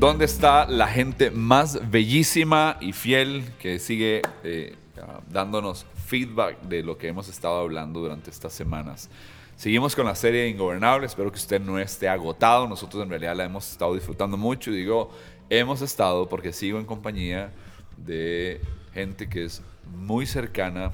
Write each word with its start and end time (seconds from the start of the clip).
¿Dónde 0.00 0.24
está 0.24 0.66
la 0.66 0.86
gente 0.86 1.30
más 1.30 1.90
bellísima 1.90 2.78
y 2.80 2.94
fiel 2.94 3.44
que 3.58 3.78
sigue 3.78 4.22
eh, 4.42 4.74
dándonos 5.28 5.84
feedback 6.06 6.58
de 6.62 6.82
lo 6.82 6.96
que 6.96 7.08
hemos 7.08 7.28
estado 7.28 7.60
hablando 7.60 8.00
durante 8.00 8.30
estas 8.30 8.54
semanas? 8.54 9.10
Seguimos 9.56 9.94
con 9.94 10.06
la 10.06 10.14
serie 10.14 10.48
Ingobernable, 10.48 11.04
espero 11.04 11.30
que 11.30 11.36
usted 11.36 11.60
no 11.60 11.78
esté 11.78 12.08
agotado, 12.08 12.66
nosotros 12.66 13.02
en 13.02 13.10
realidad 13.10 13.36
la 13.36 13.44
hemos 13.44 13.70
estado 13.70 13.92
disfrutando 13.92 14.38
mucho 14.38 14.70
y 14.70 14.76
digo, 14.76 15.10
hemos 15.50 15.82
estado 15.82 16.30
porque 16.30 16.54
sigo 16.54 16.78
en 16.78 16.86
compañía 16.86 17.52
de 17.98 18.62
gente 18.94 19.28
que 19.28 19.44
es 19.44 19.60
muy 19.98 20.24
cercana 20.24 20.92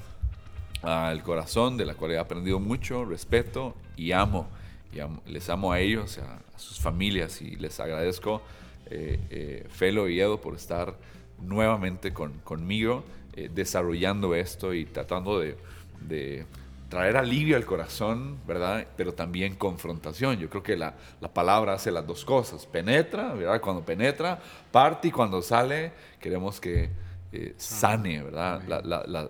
al 0.81 1.23
corazón, 1.23 1.77
de 1.77 1.85
la 1.85 1.93
cual 1.93 2.11
he 2.11 2.19
aprendido 2.19 2.59
mucho, 2.59 3.05
respeto 3.05 3.73
y 3.95 4.11
amo. 4.11 4.49
Y 4.91 5.31
les 5.31 5.49
amo 5.49 5.71
a 5.71 5.79
ellos, 5.79 6.17
a, 6.17 6.41
a 6.53 6.59
sus 6.59 6.77
familias 6.77 7.41
y 7.41 7.55
les 7.55 7.79
agradezco 7.79 8.41
eh, 8.89 9.19
eh, 9.29 9.65
Felo 9.69 10.07
y 10.07 10.19
Edo 10.19 10.39
por 10.39 10.55
estar 10.55 10.95
nuevamente 11.39 12.13
con, 12.13 12.33
conmigo 12.39 13.03
eh, 13.35 13.49
desarrollando 13.53 14.33
esto 14.33 14.73
y 14.73 14.85
tratando 14.85 15.39
de, 15.39 16.45
traer 16.89 17.17
alivio 17.17 17.57
al 17.57 17.65
corazón, 17.65 18.37
¿verdad? 18.47 18.87
Pero 18.95 19.13
también 19.13 19.55
confrontación. 19.55 20.37
Yo 20.37 20.49
creo 20.49 20.63
que 20.63 20.77
la, 20.77 20.95
palabra 21.33 21.73
hace 21.73 21.91
las 21.91 22.07
dos 22.07 22.23
cosas. 22.23 22.65
Penetra, 22.65 23.33
¿verdad? 23.33 23.59
Cuando 23.59 23.83
penetra, 23.83 24.39
parte 24.71 25.09
y 25.09 25.11
cuando 25.11 25.41
sale, 25.41 25.91
queremos 26.21 26.61
que 26.61 26.89
sane, 27.57 28.23
¿verdad? 28.23 28.63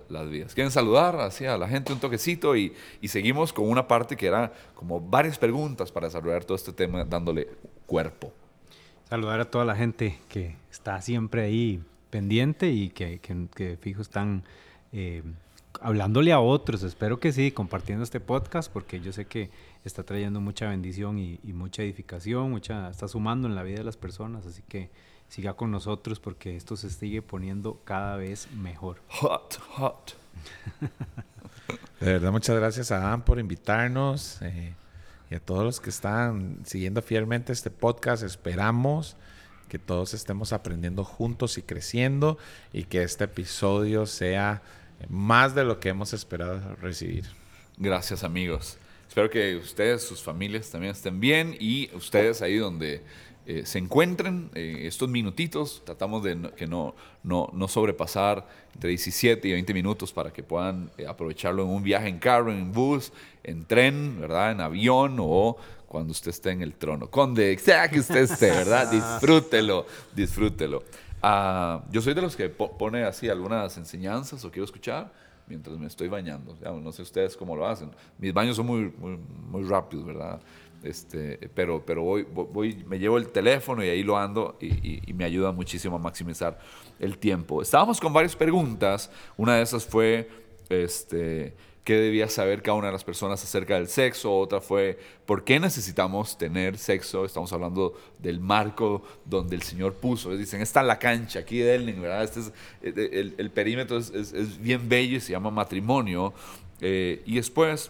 las 0.08 0.30
vidas. 0.30 0.54
¿Quieren 0.54 0.72
saludar 0.72 1.20
así 1.20 1.46
a 1.48 1.58
la 1.58 1.68
gente 1.68 1.92
un 1.92 2.00
toquecito? 2.00 2.56
Y, 2.56 2.76
y 3.02 3.08
seguimos 3.08 3.52
con 3.52 3.68
una 3.68 3.88
parte 3.88 4.16
que 4.16 4.28
era 4.28 4.54
como 4.76 5.02
varias 5.02 5.40
preguntas 5.40 5.92
para 5.92 6.06
desarrollar 6.06 6.46
todo 6.46 6.56
este 6.56 6.72
tema 6.72 7.04
dándole 7.06 7.48
cuerpo. 7.88 8.32
Saludar 9.10 9.40
a 9.40 9.46
toda 9.46 9.64
la 9.64 9.74
gente 9.74 10.20
que 10.28 10.58
está 10.70 11.02
siempre 11.02 11.42
ahí 11.44 11.82
pendiente 12.10 12.72
y 12.72 12.90
que, 12.90 13.20
que, 13.20 13.78
fijo 13.80 14.02
están 14.02 14.44
eh, 14.92 15.24
hablándole 15.80 16.34
a 16.34 16.42
otros. 16.42 16.84
Espero 16.84 17.18
que 17.18 17.32
sí, 17.32 17.52
compartiendo 17.52 18.04
este 18.04 18.20
podcast 18.20 18.70
porque 18.70 19.00
yo 19.00 19.14
sé 19.14 19.24
que 19.24 19.50
está 19.86 20.04
trayendo 20.04 20.42
mucha 20.42 20.68
bendición 20.68 21.20
y, 21.20 21.40
mucha 21.54 21.84
edificación, 21.84 22.52
mucha, 22.52 22.90
está 22.90 23.08
sumando 23.08 23.48
en 23.48 23.56
la 23.56 23.64
vida 23.64 23.78
de 23.78 23.86
las 23.86 23.96
personas. 23.96 24.46
Así 24.46 24.62
que 24.68 24.90
siga 25.30 25.54
con 25.54 25.72
nosotros 25.72 26.20
porque 26.20 26.58
esto 26.58 26.76
se 26.76 26.90
sigue 26.90 27.22
poniendo 27.22 27.80
cada 27.86 28.18
vez 28.18 28.52
mejor. 28.52 29.02
Hot, 29.08 29.58
hot. 29.70 30.18
de 32.02 32.12
verdad, 32.12 32.34
muchas 32.34 32.58
gracias 32.58 32.92
a 32.92 33.08
Adam 33.08 33.22
por 33.22 33.40
invitarnos. 33.40 34.42
Eh, 34.42 34.74
y 35.30 35.36
a 35.36 35.40
todos 35.40 35.64
los 35.64 35.80
que 35.80 35.90
están 35.90 36.60
siguiendo 36.66 37.02
fielmente 37.02 37.54
este 37.54 37.70
podcast. 37.70 38.24
Esperamos 38.24 39.16
que 39.68 39.80
todos 39.80 40.14
estemos 40.14 40.54
aprendiendo 40.54 41.04
juntos 41.04 41.58
y 41.58 41.62
creciendo 41.62 42.38
y 42.72 42.84
que 42.84 43.04
este 43.04 43.26
episodio 43.26 44.06
sea 44.06 44.62
más 45.10 45.56
de 45.56 45.64
lo 45.64 45.80
que 45.80 45.90
hemos 45.90 46.14
esperado 46.14 46.76
recibir. 46.76 47.26
Gracias 47.78 48.24
amigos. 48.24 48.78
Espero 49.08 49.30
que 49.30 49.56
ustedes, 49.56 50.04
sus 50.04 50.22
familias 50.22 50.70
también 50.70 50.92
estén 50.92 51.20
bien 51.20 51.56
y 51.60 51.90
ustedes 51.96 52.42
ahí 52.42 52.58
donde 52.58 53.04
eh, 53.50 53.66
se 53.66 53.80
encuentren 53.80 54.50
eh, 54.56 54.82
estos 54.82 55.08
minutitos. 55.08 55.82
Tratamos 55.86 56.22
de 56.22 56.52
que 56.58 56.68
no, 56.68 56.94
no, 57.24 57.50
no, 57.54 57.68
sobrepasar 57.70 58.46
entre 58.74 58.90
17 58.90 59.48
y 59.48 59.54
20 59.54 59.74
minutos 59.74 60.12
para 60.12 60.34
que 60.34 60.44
puedan 60.44 60.92
eh, 60.98 61.08
aprovecharlo 61.08 61.64
en 61.64 61.70
un 61.70 61.82
viaje 61.82 62.10
en 62.10 62.20
carro, 62.20 62.52
en 62.52 62.74
bus, 62.74 63.14
en 63.46 63.64
tren, 63.64 64.20
¿verdad? 64.20 64.52
En 64.52 64.60
avión 64.60 65.16
o 65.22 65.56
cuando 65.88 66.12
usted 66.12 66.32
esté 66.32 66.52
en 66.52 66.62
el 66.62 66.74
trono. 66.74 67.10
Conde, 67.10 67.58
sea 67.58 67.90
que 67.90 68.02
usted 68.02 68.24
esté, 68.24 68.52
¿verdad? 68.52 68.92
disfrútelo, 69.22 69.86
disfrútelo. 70.14 70.84
Ah, 71.22 71.86
yo 71.90 72.02
soy 72.02 72.14
de 72.14 72.24
los 72.24 72.36
que 72.36 72.50
pone 72.50 73.06
así 73.06 73.30
algunas 73.30 73.78
enseñanzas 73.78 74.44
o 74.44 74.52
quiero 74.52 74.66
escuchar 74.66 75.10
mientras 75.48 75.78
me 75.78 75.88
estoy 75.88 76.10
bañando. 76.10 76.56
no 76.82 76.92
sé 76.92 77.02
ustedes 77.02 77.36
cómo 77.38 77.56
lo 77.56 77.66
hacen. 77.66 77.92
Mis 78.18 78.34
baños 78.34 78.58
son 78.58 78.66
muy, 78.66 78.94
muy, 78.98 79.18
muy 79.50 79.64
rápidos, 79.64 80.06
¿verdad? 80.06 80.42
Este, 80.84 81.50
pero 81.56 81.84
pero 81.86 82.04
voy, 82.04 82.24
voy, 82.24 82.84
me 82.88 83.00
llevo 83.00 83.18
el 83.18 83.30
teléfono 83.30 83.84
y 83.84 83.90
ahí 83.90 84.04
lo 84.04 84.18
ando 84.18 84.58
y, 84.62 85.02
me 85.14 85.26
ayuda 85.26 85.52
muchísimo 85.52 85.96
a 85.96 86.00
maximizar 86.00 86.60
el 87.00 87.18
tiempo. 87.18 87.62
Estábamos 87.62 88.00
con 88.00 88.14
varias 88.14 88.36
preguntas. 88.36 89.10
Una 89.36 89.56
de 89.56 89.64
esas 89.64 89.86
fue, 89.86 90.30
este, 90.70 91.56
¿qué 91.84 91.96
debía 91.96 92.30
saber 92.30 92.62
cada 92.62 92.78
una 92.78 92.88
de 92.88 92.94
las 92.94 93.04
personas 93.04 93.44
acerca 93.44 93.74
del 93.74 93.88
sexo? 93.88 94.38
Otra 94.38 94.62
fue, 94.62 95.00
¿por 95.26 95.44
qué 95.44 95.60
necesitamos 95.60 96.38
tener 96.38 96.78
sexo? 96.78 97.26
Estamos 97.26 97.52
hablando 97.52 98.00
del 98.20 98.40
marco 98.40 99.02
donde 99.26 99.56
el 99.56 99.64
Señor 99.64 99.96
puso. 99.96 100.38
Dicen, 100.38 100.62
está 100.62 100.84
la 100.84 101.00
cancha 101.00 101.40
aquí 101.40 101.58
de 101.58 101.76
Elning, 101.76 102.00
¿verdad? 102.00 102.24
Este 102.24 102.42
es, 102.42 102.54
eh, 102.84 103.34
el, 103.38 103.50
perímetro 103.50 103.98
es, 103.98 104.12
es, 104.12 104.62
bien 104.62 104.88
bello 104.88 105.18
y 105.18 105.20
se 105.20 105.32
llama 105.32 105.50
matrimonio. 105.50 106.34
Eh, 106.80 107.24
y 107.26 107.38
después 107.38 107.90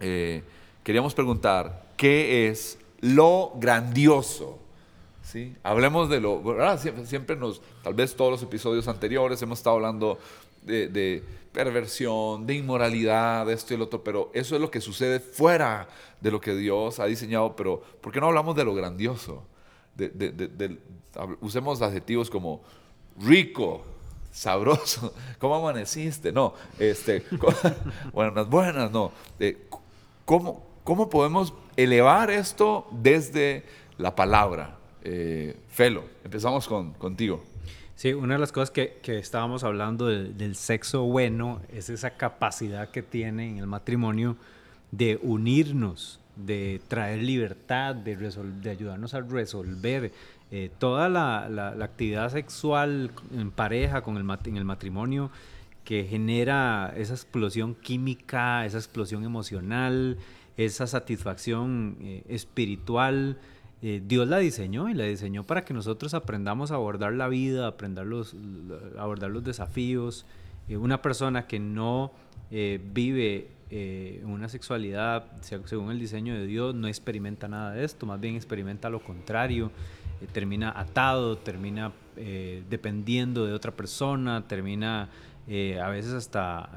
eh, 0.00 0.42
queríamos 0.82 1.14
preguntar, 1.14 1.90
qué 1.96 2.48
es 2.48 2.78
lo 3.00 3.52
grandioso. 3.56 4.58
¿sí? 5.22 5.56
Hablemos 5.62 6.08
de 6.08 6.20
lo, 6.20 6.42
Siempre, 7.04 7.36
nos, 7.36 7.60
tal 7.82 7.94
vez 7.94 8.14
todos 8.14 8.30
los 8.30 8.42
episodios 8.42 8.88
anteriores 8.88 9.40
hemos 9.42 9.58
estado 9.58 9.76
hablando 9.76 10.18
de, 10.62 11.22
perversión, 11.52 12.46
de 12.46 12.54
inmoralidad, 12.54 13.46
de 13.46 13.54
esto 13.54 13.74
y 13.74 13.76
lo 13.76 13.84
otro, 13.84 14.04
pero 14.04 14.30
eso 14.34 14.54
es 14.54 14.60
lo 14.60 14.70
que 14.70 14.80
sucede 14.80 15.18
fuera 15.20 15.88
de 16.20 16.30
lo 16.30 16.40
que 16.40 16.54
Dios 16.54 17.00
ha 17.00 17.06
diseñado, 17.06 17.56
pero 17.56 17.82
¿por 18.00 18.12
qué 18.12 18.20
no 18.20 18.26
hablamos 18.26 18.56
de 18.56 18.64
lo 18.64 18.74
grandioso? 18.74 19.44
usemos 21.40 21.82
adjetivos 21.82 22.30
como 22.30 22.62
rico, 23.18 23.82
sabroso, 24.30 25.12
¿cómo 25.38 25.56
amaneciste? 25.56 26.32
No, 26.32 26.54
este, 26.78 27.24
buenas, 28.12 28.48
buenas, 28.48 28.90
no. 28.90 29.12
¿cómo, 30.24 30.69
¿Cómo 30.90 31.08
podemos 31.08 31.54
elevar 31.76 32.32
esto 32.32 32.88
desde 32.90 33.62
la 33.96 34.16
palabra? 34.16 34.76
Eh, 35.04 35.56
Felo, 35.68 36.02
empezamos 36.24 36.66
con, 36.66 36.94
contigo. 36.94 37.44
Sí, 37.94 38.12
una 38.12 38.34
de 38.34 38.40
las 38.40 38.50
cosas 38.50 38.72
que, 38.72 38.98
que 39.00 39.20
estábamos 39.20 39.62
hablando 39.62 40.08
del 40.08 40.56
sexo 40.56 41.04
bueno 41.04 41.60
es 41.72 41.90
esa 41.90 42.16
capacidad 42.16 42.90
que 42.90 43.02
tiene 43.04 43.50
en 43.50 43.58
el 43.58 43.68
matrimonio 43.68 44.36
de 44.90 45.20
unirnos, 45.22 46.18
de 46.34 46.80
traer 46.88 47.22
libertad, 47.22 47.94
de, 47.94 48.16
de 48.16 48.70
ayudarnos 48.70 49.14
a 49.14 49.20
resolver 49.20 50.10
eh, 50.50 50.72
toda 50.80 51.08
la, 51.08 51.48
la, 51.48 51.84
actividad 51.84 52.32
sexual 52.32 53.12
en 53.32 53.52
pareja, 53.52 54.02
con 54.02 54.16
el, 54.16 54.28
en 54.46 54.56
el 54.56 54.64
matrimonio, 54.64 55.30
que 55.84 56.04
genera 56.04 56.92
esa 56.96 57.14
explosión 57.14 57.76
química, 57.76 58.66
esa 58.66 58.78
explosión 58.78 59.22
emocional, 59.22 60.18
esa 60.64 60.86
satisfacción 60.86 61.96
eh, 62.00 62.22
espiritual. 62.28 63.38
Eh, 63.82 64.02
Dios 64.06 64.28
la 64.28 64.38
diseñó 64.38 64.90
y 64.90 64.94
la 64.94 65.04
diseñó 65.04 65.44
para 65.44 65.64
que 65.64 65.72
nosotros 65.72 66.12
aprendamos 66.12 66.70
a 66.70 66.74
abordar 66.74 67.14
la 67.14 67.28
vida, 67.28 67.66
aprender 67.66 68.06
los, 68.06 68.36
abordar 68.98 69.30
los 69.30 69.42
desafíos. 69.42 70.26
Eh, 70.68 70.76
una 70.76 71.02
persona 71.02 71.46
que 71.46 71.58
no 71.58 72.12
vive 72.50 73.46
una 74.24 74.48
sexualidad 74.48 75.24
según 75.40 75.92
el 75.92 76.00
diseño 76.00 76.34
de 76.34 76.46
Dios 76.46 76.74
no 76.74 76.88
experimenta 76.88 77.46
nada 77.46 77.70
de 77.70 77.84
esto, 77.84 78.06
más 78.06 78.18
bien 78.18 78.34
experimenta 78.34 78.90
lo 78.90 79.04
contrario, 79.04 79.70
termina 80.32 80.72
atado, 80.76 81.38
termina 81.38 81.92
dependiendo 82.16 83.46
de 83.46 83.52
otra 83.52 83.70
persona, 83.70 84.48
termina 84.48 85.10
a 85.46 85.88
veces 85.90 86.12
hasta 86.12 86.68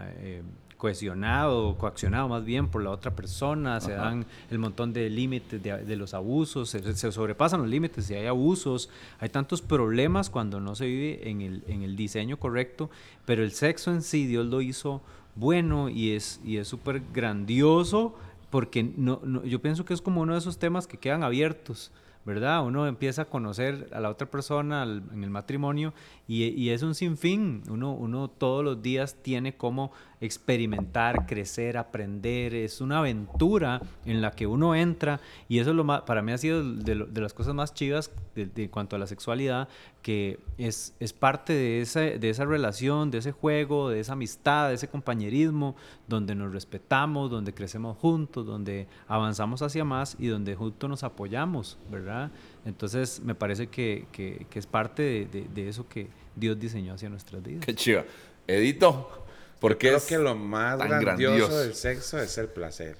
cohesionado, 0.83 1.77
coaccionado 1.77 2.27
más 2.27 2.43
bien 2.43 2.67
por 2.67 2.83
la 2.83 2.89
otra 2.89 3.15
persona, 3.15 3.79
se 3.79 3.93
dan 3.93 4.25
el 4.51 4.59
montón 4.59 4.91
de 4.91 5.09
límites 5.09 5.63
de, 5.63 5.95
los 5.95 6.13
abusos, 6.13 6.71
se, 6.71 7.11
sobrepasan 7.13 7.61
los 7.61 7.69
límites 7.69 8.09
y 8.09 8.15
hay 8.15 8.27
abusos, 8.27 8.89
hay 9.21 9.29
tantos 9.29 9.61
problemas 9.61 10.29
cuando 10.29 10.59
no 10.59 10.75
se 10.75 10.85
vive 10.85 11.29
en 11.29 11.39
el, 11.39 11.63
en 11.69 11.83
el 11.83 11.95
diseño 11.95 12.37
correcto, 12.37 12.89
pero 13.23 13.43
el 13.43 13.53
sexo 13.53 13.91
en 13.91 14.01
sí 14.01 14.27
Dios 14.27 14.45
lo 14.47 14.59
hizo 14.59 15.01
bueno 15.35 15.87
y 15.87 16.11
es 16.11 16.41
y 16.43 16.57
es 16.57 16.67
súper 16.67 17.01
grandioso 17.13 18.13
porque 18.49 18.83
no, 18.83 19.21
yo 19.45 19.61
pienso 19.61 19.85
que 19.85 19.93
es 19.93 20.01
como 20.01 20.19
uno 20.19 20.33
de 20.33 20.39
esos 20.39 20.57
temas 20.57 20.85
que 20.85 20.97
quedan 20.97 21.23
abiertos. 21.23 21.93
¿verdad? 22.25 22.65
Uno 22.65 22.87
empieza 22.87 23.23
a 23.23 23.25
conocer 23.25 23.89
a 23.91 23.99
la 23.99 24.09
otra 24.09 24.29
persona 24.29 24.83
en 24.83 25.23
el 25.23 25.29
matrimonio 25.29 25.93
y, 26.27 26.69
es 26.69 26.81
un 26.81 26.95
sinfín. 26.95 27.63
Uno, 27.69 27.93
uno 27.93 28.29
todos 28.29 28.63
los 28.63 28.81
días 28.81 29.15
tiene 29.21 29.55
como 29.55 29.91
experimentar, 30.23 31.25
crecer, 31.25 31.77
aprender. 31.77 32.55
Es 32.55 32.79
una 32.79 32.99
aventura 32.99 33.81
en 34.05 34.21
la 34.21 34.31
que 34.31 34.47
uno 34.47 34.73
entra 34.73 35.19
y 35.49 35.59
eso 35.59 35.71
es 35.71 35.75
lo 35.75 35.83
más, 35.83 36.03
para 36.03 36.21
mí 36.21 36.31
ha 36.31 36.37
sido 36.37 36.63
de, 36.63 36.95
las 36.95 37.33
cosas 37.33 37.53
más 37.53 37.73
chivas 37.73 38.09
de, 38.33 38.69
cuanto 38.69 38.95
a 38.95 38.99
la 38.99 39.05
sexualidad, 39.05 39.67
que 40.01 40.39
es, 40.57 40.95
es 41.01 41.11
parte 41.11 41.51
de 41.51 41.81
esa, 41.81 41.99
de 41.99 42.29
esa 42.29 42.45
relación, 42.45 43.11
de 43.11 43.17
ese 43.17 43.33
juego, 43.33 43.89
de 43.89 43.99
esa 43.99 44.13
amistad, 44.13 44.69
de 44.69 44.75
ese 44.75 44.87
compañerismo, 44.87 45.75
donde 46.07 46.35
nos 46.35 46.53
respetamos, 46.53 47.29
donde 47.29 47.53
crecemos 47.53 47.97
juntos, 47.97 48.45
donde 48.45 48.87
avanzamos 49.07 49.61
hacia 49.61 49.83
más 49.83 50.15
y 50.19 50.27
donde 50.27 50.55
juntos 50.55 50.89
nos 50.89 51.03
apoyamos, 51.03 51.77
¿verdad? 51.91 52.31
Entonces 52.63 53.21
me 53.21 53.35
parece 53.35 53.67
que, 53.67 54.07
que, 54.13 54.47
es 54.53 54.67
parte 54.67 55.27
de, 55.29 55.47
de, 55.53 55.67
eso 55.67 55.85
que 55.89 56.07
Dios 56.33 56.57
diseñó 56.57 56.93
hacia 56.93 57.09
nuestras 57.09 57.43
vidas. 57.43 57.65
Qué 57.65 57.75
chido. 57.75 58.05
Edito, 58.47 59.23
porque 59.63 59.87
creo 59.87 60.05
que 60.05 60.17
lo 60.17 60.35
más 60.35 60.77
grandioso 60.77 61.57
del 61.59 61.73
sexo 61.73 62.19
es 62.19 62.37
el 62.37 62.49
placer 62.49 62.97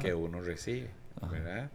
que 0.00 0.14
uno 0.14 0.40
recibe, 0.40 0.88
¿verdad? 1.30 1.70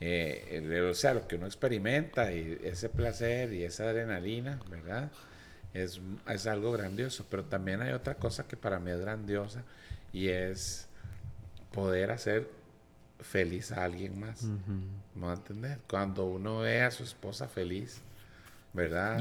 Eh, 0.00 0.88
o 0.90 0.94
sea, 0.94 1.14
lo 1.14 1.28
que 1.28 1.36
uno 1.36 1.46
experimenta 1.46 2.32
y 2.32 2.58
ese 2.64 2.88
placer 2.88 3.52
y 3.52 3.62
esa 3.62 3.84
adrenalina, 3.84 4.58
¿verdad? 4.68 5.12
Es, 5.74 6.00
es, 6.28 6.46
algo 6.48 6.72
grandioso, 6.72 7.24
pero 7.30 7.44
también 7.44 7.82
hay 7.82 7.92
otra 7.92 8.16
cosa 8.16 8.48
que 8.48 8.56
para 8.56 8.80
mí 8.80 8.90
es 8.90 8.98
grandiosa 8.98 9.62
y 10.12 10.26
es 10.26 10.88
poder 11.70 12.10
hacer 12.10 12.50
feliz 13.20 13.70
a 13.70 13.84
alguien 13.84 14.18
más. 14.18 14.42
¿No 15.14 15.32
entender? 15.32 15.78
Cuando 15.88 16.24
uno 16.24 16.58
ve 16.58 16.82
a 16.82 16.90
su 16.90 17.04
esposa 17.04 17.46
feliz, 17.46 18.00
¿verdad? 18.72 19.20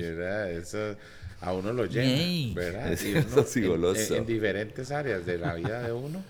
¿verdad? 0.00 0.50
Eso 0.52 0.96
a 1.40 1.52
uno 1.52 1.72
lo 1.72 1.86
llena, 1.86 2.54
¿verdad? 2.54 2.92
en, 2.92 4.16
en, 4.16 4.26
diferentes 4.26 4.90
áreas 4.90 5.24
de 5.24 5.38
la 5.38 5.54
vida 5.54 5.82
de 5.82 5.92
uno 5.92 6.22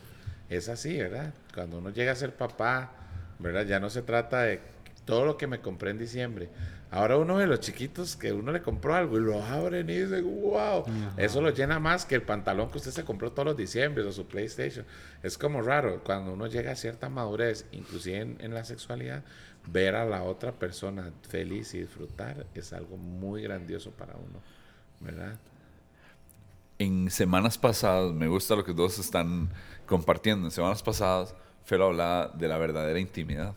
es 0.51 0.69
así, 0.69 0.97
¿verdad? 0.99 1.33
Cuando 1.55 1.79
uno 1.79 1.91
llega 1.91 2.13
a 2.13 2.17
ser 2.17 2.35
papá, 2.35 2.93
¿verdad? 3.39 3.67
Ya 3.67 3.81
no 3.81 3.91
se 3.91 4.03
trata 4.03 4.43
de 4.43 4.61
todo 5.05 5.25
lo 5.25 5.37
que 5.37 5.47
me 5.47 5.61
compré 5.61 5.91
en 5.91 5.99
diciembre. 5.99 6.51
Ahora 6.91 7.19
uno 7.19 7.37
de 7.37 7.47
los 7.47 7.61
chiquitos 7.61 8.17
que 8.17 8.33
uno 8.33 8.51
le 8.51 8.63
compró 8.63 8.95
algo 8.95 9.19
y 9.19 9.21
lo 9.21 9.43
abren 9.43 9.91
y 9.91 9.99
dice, 9.99 10.23
wow, 10.23 10.85
eso 11.19 11.43
lo 11.43 11.51
llena 11.51 11.79
más 11.79 12.07
que 12.07 12.15
el 12.15 12.23
pantalón 12.23 12.71
que 12.71 12.79
usted 12.79 12.93
se 12.93 13.05
compró 13.05 13.31
todos 13.31 13.47
los 13.47 13.57
diciembre 13.59 14.05
o 14.05 14.13
su 14.13 14.27
PlayStation. 14.27 14.87
Es 15.23 15.37
como 15.37 15.61
raro, 15.61 16.03
cuando 16.03 16.33
uno 16.33 16.47
llega 16.47 16.73
a 16.73 16.77
cierta 16.77 17.11
madurez, 17.11 17.67
inclusive 17.73 18.37
en, 18.39 18.55
la 18.55 18.65
sexualidad, 18.65 19.23
ver 19.67 19.97
a 19.97 20.07
la 20.07 20.23
otra 20.23 20.53
persona 20.53 21.13
feliz 21.29 21.75
y 21.75 21.81
disfrutar 21.81 22.47
es 22.55 22.73
algo 22.73 22.97
muy 22.97 23.43
grandioso 23.43 23.91
para 23.91 24.15
uno, 24.15 24.41
¿verdad? 25.01 25.39
En 26.79 27.11
semanas 27.11 27.59
pasadas, 27.59 28.13
me 28.13 28.29
gusta 28.29 28.55
lo 28.55 28.65
que 28.65 28.73
todos 28.73 28.99
están 28.99 29.51
compartiendo, 29.87 30.47
en 30.47 30.51
semanas 30.51 30.83
pasadas, 30.83 31.35
Felo 31.65 31.87
hablaba 31.87 32.29
de 32.29 32.49
la 32.49 32.57
verdadera 32.57 32.99
intimidad. 32.99 33.55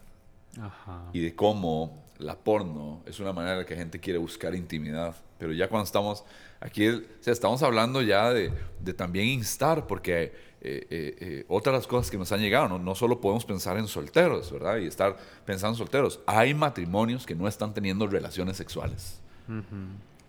Y 1.14 1.22
de 1.22 1.34
cómo 1.34 2.04
la 2.18 2.36
porno 2.36 3.02
es 3.06 3.20
una 3.20 3.32
manera 3.32 3.54
en 3.54 3.60
la 3.60 3.66
que 3.66 3.74
la 3.74 3.80
gente 3.80 4.00
quiere 4.00 4.20
buscar 4.20 4.54
intimidad. 4.54 5.16
Pero 5.38 5.54
ya 5.54 5.70
cuando 5.70 5.86
estamos 5.86 6.24
aquí, 6.60 6.90
o 6.90 7.02
sea, 7.22 7.32
estamos 7.32 7.64
hablando 7.64 8.02
ya 8.02 8.32
de, 8.32 8.52
de 8.80 8.94
también 8.94 9.28
instar, 9.28 9.88
porque 9.88 10.24
eh, 10.24 10.86
eh, 10.90 11.16
eh, 11.20 11.46
otras 11.48 11.74
las 11.74 11.88
cosas 11.88 12.12
que 12.12 12.18
nos 12.18 12.32
han 12.32 12.42
llegado, 12.42 12.68
¿no? 12.68 12.80
no 12.80 12.96
solo 12.96 13.22
podemos 13.22 13.46
pensar 13.46 13.78
en 13.78 13.88
solteros, 13.88 14.52
¿verdad? 14.52 14.78
Y 14.78 14.88
estar 14.88 15.18
pensando 15.46 15.76
en 15.76 15.78
solteros. 15.78 16.20
Hay 16.26 16.54
matrimonios 16.54 17.26
que 17.26 17.34
no 17.34 17.48
están 17.48 17.74
teniendo 17.74 18.08
relaciones 18.08 18.58
sexuales 18.58 19.20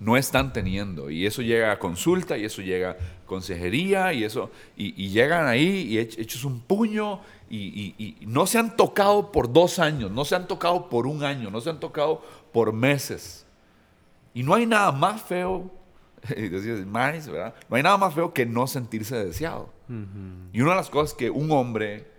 no 0.03 0.17
están 0.17 0.53
teniendo. 0.53 1.11
Y 1.11 1.27
eso 1.27 1.43
llega 1.43 1.73
a 1.73 1.79
consulta, 1.79 2.37
y 2.37 2.45
eso 2.45 2.61
llega 2.61 2.91
a 2.91 2.97
consejería, 3.27 4.13
y 4.13 4.25
eso, 4.25 4.51
y, 4.77 5.09
llegan 5.09 5.47
ahí 5.47 5.87
y 5.89 5.99
hechos 5.99 6.45
un 6.45 6.61
puño, 6.61 7.21
y, 7.49 8.17
no 8.27 8.47
se 8.47 8.59
han 8.59 8.77
tocado 8.77 9.31
por 9.31 9.53
dos 9.53 9.79
años, 9.79 10.11
no 10.11 10.25
se 10.25 10.35
han 10.35 10.49
tocado 10.49 10.89
por 10.89 11.07
un 11.07 11.23
año, 11.23 11.51
no 11.51 11.61
se 11.61 11.71
han 11.71 11.81
tocado 11.81 12.23
por 12.53 12.73
meses. 12.73 13.47
Y 14.35 14.43
no 14.43 14.55
hay 14.55 14.67
nada 14.67 14.91
más 14.93 15.23
feo, 15.23 15.71
más, 16.87 17.29
¿verdad? 17.29 17.55
No 17.69 17.77
hay 17.77 17.83
nada 17.83 17.97
más 17.97 18.15
feo 18.15 18.33
que 18.33 18.45
no 18.45 18.67
sentirse 18.67 19.17
deseado. 19.25 19.71
Y 20.53 20.61
una 20.63 20.71
de 20.71 20.77
las 20.77 20.89
cosas 20.89 21.15
que 21.15 21.29
un 21.29 21.51
hombre 21.51 22.11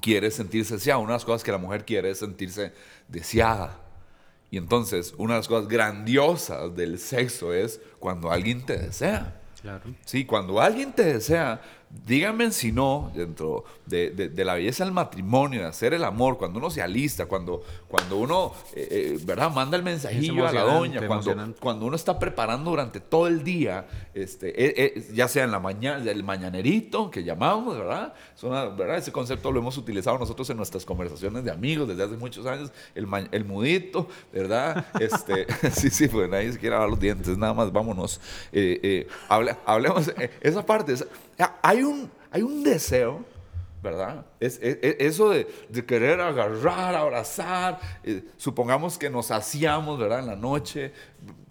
quiere 0.00 0.28
es 0.28 0.34
sentirse 0.34 0.74
deseado, 0.74 1.00
una 1.00 1.12
de 1.12 1.16
las 1.16 1.24
cosas 1.26 1.44
que 1.44 1.52
la 1.52 1.58
mujer 1.58 1.84
quiere 1.84 2.10
es 2.10 2.18
sentirse 2.18 2.72
deseada. 3.06 3.85
Y 4.50 4.58
entonces, 4.58 5.14
una 5.18 5.34
de 5.34 5.40
las 5.40 5.48
cosas 5.48 5.68
grandiosas 5.68 6.74
del 6.76 6.98
sexo 6.98 7.52
es 7.52 7.80
cuando 7.98 8.30
alguien 8.30 8.64
te 8.64 8.76
desea. 8.78 9.40
Claro. 9.60 9.82
Sí, 10.04 10.24
cuando 10.24 10.60
alguien 10.60 10.92
te 10.92 11.04
desea, 11.04 11.60
díganme 12.04 12.50
si 12.50 12.72
no, 12.72 13.10
dentro 13.14 13.64
de, 13.86 14.10
de, 14.10 14.44
la 14.44 14.54
belleza 14.54 14.84
del 14.84 14.92
matrimonio, 14.92 15.60
de 15.60 15.66
hacer 15.66 15.94
el 15.94 16.04
amor, 16.04 16.38
cuando 16.38 16.58
uno 16.58 16.70
se 16.70 16.82
alista, 16.82 17.26
cuando, 17.26 17.62
cuando 17.88 18.16
uno, 18.16 18.52
eh, 18.74 18.88
eh, 18.90 19.18
¿verdad? 19.24 19.52
Manda 19.52 19.76
el 19.76 19.82
mensajillo 19.82 20.46
a 20.46 20.52
la 20.52 20.62
doña, 20.62 21.06
cuando, 21.06 21.54
cuando 21.60 21.86
uno 21.86 21.96
está 21.96 22.18
preparando 22.18 22.70
durante 22.70 23.00
todo 23.00 23.26
el 23.28 23.44
día, 23.44 23.86
este, 24.14 24.52
eh, 24.84 25.06
ya 25.12 25.28
sea 25.28 25.44
en 25.44 25.52
la 25.52 25.60
mañana, 25.60 26.10
el 26.10 26.24
mañanerito 26.24 27.10
que 27.10 27.22
llamamos, 27.24 27.76
¿verdad? 27.78 28.14
¿verdad? 28.76 28.96
Ese 28.96 29.12
concepto 29.12 29.50
lo 29.52 29.60
hemos 29.60 29.78
utilizado 29.78 30.18
nosotros 30.18 30.48
en 30.50 30.56
nuestras 30.56 30.84
conversaciones 30.84 31.44
de 31.44 31.50
amigos 31.50 31.88
desde 31.88 32.04
hace 32.04 32.16
muchos 32.16 32.46
años, 32.46 32.72
el, 32.94 33.06
el 33.30 33.44
mudito, 33.44 34.08
¿verdad? 34.32 34.86
Este, 35.06 35.46
sí, 35.70 35.90
sí, 35.90 36.08
pues 36.08 36.28
nadie 36.28 36.52
se 36.52 36.58
quiere 36.58 36.74
lavar 36.74 36.90
los 36.90 36.98
dientes, 36.98 37.36
nada 37.38 37.54
más, 37.54 37.70
vámonos. 37.70 38.20
Hable, 39.28 39.56
hablemos, 39.64 40.10
esa 40.40 40.66
parte, 40.66 40.94
hay 41.62 41.82
un, 41.82 42.10
hay 42.30 42.42
un 42.42 42.62
deseo, 42.62 43.24
¿verdad? 43.82 44.26
Es, 44.40 44.58
eso 44.60 45.30
de, 45.30 45.46
querer 45.86 46.20
agarrar, 46.20 46.94
abrazar, 46.94 47.78
eh, 48.02 48.24
supongamos 48.36 48.98
que 48.98 49.10
nos 49.10 49.30
hacíamos, 49.30 49.98
¿verdad? 49.98 50.20
En 50.20 50.26
la 50.26 50.36
noche, 50.36 50.92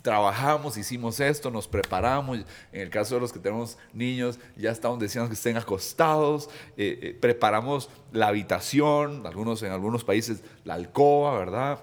trabajamos, 0.02 0.78
hicimos 0.78 1.20
esto, 1.20 1.50
nos 1.50 1.68
preparamos. 1.68 2.40
En 2.72 2.82
el 2.82 2.90
caso 2.90 3.16
de 3.16 3.22
los 3.22 3.34
que 3.34 3.40
tenemos 3.40 3.78
niños, 3.94 4.40
ya 4.56 4.72
estamos 4.72 5.00
diciendo 5.00 5.30
que 5.30 5.36
estén 5.36 5.58
acostados, 5.58 6.50
eh, 6.78 7.00
eh, 7.02 7.18
preparamos 7.20 7.90
la 8.12 8.28
habitación, 8.28 9.26
algunos 9.26 9.64
en 9.64 9.72
algunos 9.72 10.04
países 10.04 10.44
la 10.64 10.76
alcoba, 10.76 11.38
¿verdad? 11.40 11.80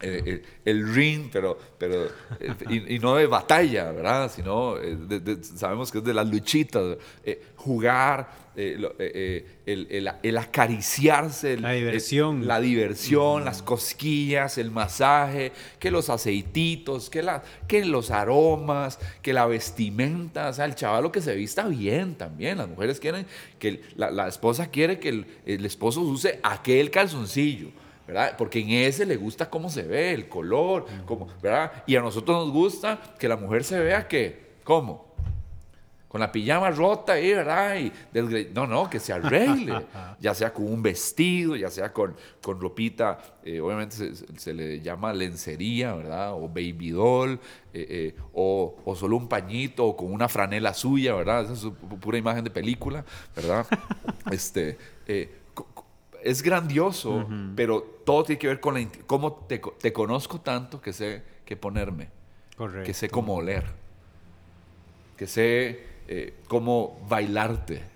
El 0.00 0.94
ring, 0.94 1.28
pero, 1.32 1.58
pero 1.78 2.08
y, 2.68 2.98
no 2.98 3.16
de 3.16 3.26
batalla, 3.26 3.92
¿verdad? 3.92 4.30
Sino 4.34 4.76
sabemos 5.42 5.90
que 5.92 5.98
es 5.98 6.04
de 6.04 6.14
las 6.14 6.28
luchitas, 6.28 6.96
jugar, 7.56 8.50
el, 8.56 10.16
el, 10.22 10.38
acariciarse, 10.38 11.56
la 11.58 11.72
diversión, 11.72 12.46
la 12.46 12.60
diversión, 12.60 13.44
las 13.44 13.62
cosquillas, 13.62 14.58
el 14.58 14.70
masaje, 14.70 15.52
que 15.78 15.90
los 15.90 16.10
aceititos, 16.10 17.10
que, 17.10 17.22
la, 17.22 17.42
que 17.68 17.84
los 17.84 18.10
aromas, 18.10 18.98
que 19.22 19.32
la 19.32 19.46
vestimenta, 19.46 20.48
o 20.48 20.52
sea, 20.52 20.64
el 20.64 20.74
chaval 20.74 21.10
que 21.10 21.20
se 21.20 21.34
vista 21.34 21.68
bien 21.68 22.16
también, 22.16 22.58
las 22.58 22.68
mujeres 22.68 23.00
quieren 23.00 23.26
que 23.58 23.82
la, 23.96 24.10
la 24.10 24.28
esposa 24.28 24.70
quiere 24.70 24.98
que 24.98 25.24
el 25.46 25.64
esposo 25.64 26.00
use 26.00 26.40
aquel 26.42 26.90
calzoncillo 26.90 27.68
¿verdad? 28.10 28.34
Porque 28.36 28.58
en 28.58 28.70
ese 28.70 29.06
le 29.06 29.16
gusta 29.16 29.48
cómo 29.48 29.70
se 29.70 29.82
ve, 29.84 30.12
el 30.12 30.28
color, 30.28 30.84
cómo, 31.06 31.28
¿verdad? 31.40 31.84
Y 31.86 31.94
a 31.94 32.00
nosotros 32.00 32.44
nos 32.44 32.52
gusta 32.52 32.98
que 33.16 33.28
la 33.28 33.36
mujer 33.36 33.62
se 33.62 33.78
vea 33.78 34.08
que, 34.08 34.56
¿cómo? 34.64 35.14
Con 36.08 36.20
la 36.20 36.32
pijama 36.32 36.72
rota 36.72 37.12
ahí, 37.12 37.32
¿verdad? 37.32 37.76
Y 37.76 37.92
no, 38.52 38.66
no, 38.66 38.90
que 38.90 38.98
se 38.98 39.12
arregle, 39.12 39.86
ya 40.18 40.34
sea 40.34 40.52
con 40.52 40.66
un 40.66 40.82
vestido, 40.82 41.54
ya 41.54 41.70
sea 41.70 41.92
con, 41.92 42.16
con 42.42 42.60
ropita, 42.60 43.16
eh, 43.44 43.60
obviamente 43.60 44.16
se, 44.36 44.52
le 44.52 44.80
llama 44.80 45.12
lencería, 45.12 45.94
¿verdad? 45.94 46.32
O 46.32 46.48
baby 46.48 46.90
doll, 46.90 47.34
eh, 47.72 47.86
eh, 47.88 48.14
o, 48.32 48.74
o, 48.84 48.96
solo 48.96 49.18
un 49.18 49.28
pañito, 49.28 49.86
o 49.86 49.96
con 49.96 50.12
una 50.12 50.28
franela 50.28 50.74
suya, 50.74 51.14
¿verdad? 51.14 51.44
Esa 51.44 51.52
es 51.52 51.72
pura 52.00 52.18
imagen 52.18 52.42
de 52.42 52.50
película, 52.50 53.04
¿verdad? 53.36 53.64
este, 54.32 54.78
es 56.22 56.42
grandioso, 56.42 57.26
pero 57.56 57.82
todo 58.04 58.24
tiene 58.24 58.38
que 58.38 58.46
ver 58.46 58.60
con 58.60 58.74
la, 58.74 58.88
cómo 59.06 59.46
te, 59.46 59.60
conozco 59.92 60.40
tanto 60.40 60.80
que 60.80 60.92
sé 60.92 61.22
qué 61.44 61.56
ponerme, 61.56 62.08
Correcto. 62.56 62.86
que 62.86 62.94
sé 62.94 63.08
cómo 63.10 63.34
oler, 63.34 63.64
que 65.16 65.26
sé 65.26 65.84
eh, 66.08 66.34
cómo 66.48 67.00
bailarte. 67.08 67.88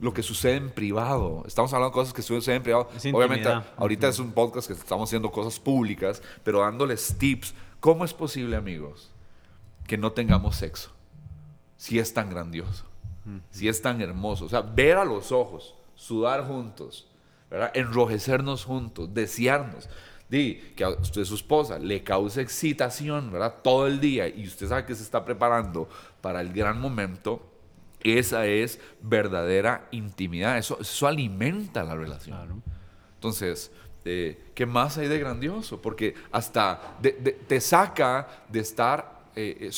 Lo 0.00 0.14
que 0.14 0.22
sucede 0.22 0.56
en 0.56 0.70
privado. 0.70 1.44
Estamos 1.46 1.70
hablando 1.74 1.90
de 1.90 1.94
cosas 2.00 2.14
que 2.14 2.22
suceden 2.22 2.56
en 2.56 2.62
privado. 2.62 2.88
Obviamente, 3.12 3.50
ahorita 3.76 4.08
es 4.08 4.18
un 4.18 4.32
podcast 4.32 4.68
que 4.68 4.72
estamos 4.72 5.06
haciendo 5.06 5.30
cosas 5.30 5.60
públicas, 5.60 6.22
pero 6.42 6.60
dándoles 6.60 7.18
tips. 7.18 7.54
¿Cómo 7.78 8.06
es 8.06 8.14
posible, 8.14 8.56
amigos, 8.56 9.10
que 9.86 9.98
no 9.98 10.12
tengamos 10.12 10.56
sexo? 10.56 10.92
Si 11.76 11.98
es 11.98 12.14
tan 12.14 12.30
grandioso, 12.30 12.86
si 13.50 13.68
es 13.68 13.82
tan 13.82 14.00
hermoso. 14.00 14.46
O 14.46 14.48
sea, 14.48 14.62
ver 14.62 14.96
a 14.96 15.04
los 15.04 15.30
ojos, 15.30 15.74
sudar 15.94 16.46
juntos, 16.46 17.06
Enrojecernos 17.74 18.64
juntos, 18.64 19.12
desearnos. 19.12 19.88
Di 20.28 20.56
que 20.74 20.82
a 20.82 20.90
usted, 20.90 21.24
su 21.24 21.36
esposa, 21.36 21.78
le 21.78 22.02
cause 22.02 22.40
excitación, 22.40 23.30
¿verdad? 23.30 23.56
Todo 23.62 23.86
el 23.86 24.00
día 24.00 24.26
y 24.26 24.46
usted 24.46 24.68
sabe 24.68 24.84
que 24.84 24.94
se 24.94 25.04
está 25.04 25.24
preparando 25.24 25.88
para 26.20 26.40
el 26.40 26.52
gran 26.52 26.80
momento. 26.80 27.52
esa 28.02 28.46
es 28.46 28.80
verdadera 29.00 29.88
intimidad. 29.90 30.58
Eso, 30.58 30.78
eso 30.80 31.06
alimenta 31.06 31.82
la 31.84 31.94
relación. 31.94 32.62
Entonces, 33.14 33.72
eh, 34.04 34.50
¿qué 34.54 34.66
más 34.66 34.98
hay 34.98 35.08
de 35.08 35.18
grandioso? 35.18 35.80
Porque 35.80 36.14
hasta 36.30 36.98
te 37.00 37.60
saca 37.60 38.44
de 38.48 38.60
estar 38.60 39.16
eh, 39.34 39.68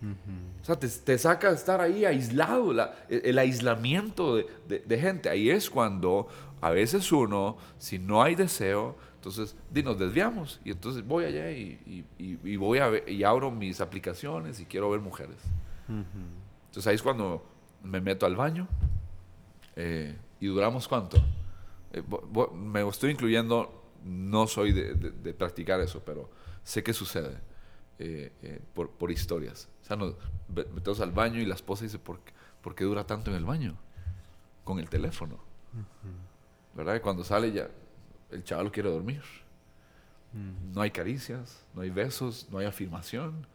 O 0.00 0.64
sea, 0.64 0.78
te, 0.78 1.18
saca 1.18 1.48
de 1.48 1.56
estar 1.56 1.80
ahí 1.80 2.04
aislado, 2.04 2.72
el, 3.08 3.38
aislamiento 3.38 4.36
de, 4.36 4.98
gente. 5.00 5.28
Ahí 5.28 5.50
es 5.50 5.68
cuando 5.68 6.28
a 6.60 6.70
veces 6.70 7.10
uno, 7.10 7.56
si 7.78 7.98
no 7.98 8.22
hay 8.22 8.34
deseo, 8.34 8.96
entonces 9.16 9.56
nos 9.72 9.98
desviamos. 9.98 10.60
Y 10.64 10.70
entonces 10.70 11.04
voy 11.04 11.24
allá 11.24 11.50
y, 11.50 12.56
voy 12.56 12.78
a 12.78 12.88
ver, 12.88 13.08
y 13.08 13.24
abro 13.24 13.50
mis 13.50 13.80
aplicaciones 13.80 14.60
y 14.60 14.66
quiero 14.66 14.90
ver 14.90 15.00
mujeres. 15.00 15.38
Entonces 15.88 16.86
ahí 16.86 16.94
es 16.94 17.02
cuando 17.02 17.44
me 17.82 18.00
meto 18.00 18.26
al 18.26 18.36
baño 18.36 18.68
eh, 19.74 20.16
y 20.38 20.46
duramos 20.46 20.86
cuánto. 20.86 21.16
Eh, 21.92 22.02
me 22.54 22.86
estoy 22.86 23.10
incluyendo, 23.12 23.82
no 24.04 24.46
soy 24.46 24.72
de, 24.72 25.34
practicar 25.34 25.80
eso, 25.80 26.02
pero 26.04 26.30
sé 26.62 26.82
que 26.82 26.92
sucede 26.92 27.47
eh, 27.98 28.60
por, 28.74 29.10
historias. 29.10 29.68
O 29.82 29.84
sea, 29.84 29.96
nos 29.96 30.14
metemos 30.48 31.00
al 31.00 31.12
baño 31.12 31.40
y 31.40 31.46
la 31.46 31.54
esposa 31.54 31.84
dice, 31.84 31.98
¿por, 31.98 32.20
¿por 32.62 32.74
qué 32.74 32.84
dura 32.84 33.04
tanto 33.04 33.30
en 33.30 33.36
el 33.36 33.44
baño? 33.44 33.76
Con 34.64 34.78
el 34.78 34.88
teléfono. 34.88 35.38
¿Verdad? 36.74 36.96
Y 36.96 37.00
cuando 37.00 37.24
sale 37.24 37.52
ya, 37.52 37.68
el 38.30 38.44
chaval 38.44 38.70
quiere 38.70 38.90
dormir. 38.90 39.22
No 40.72 40.82
hay 40.82 40.90
caricias, 40.90 41.64
no 41.74 41.82
hay 41.82 41.90
besos, 41.90 42.46
no 42.50 42.58
hay 42.58 42.66
afirmación 42.66 43.46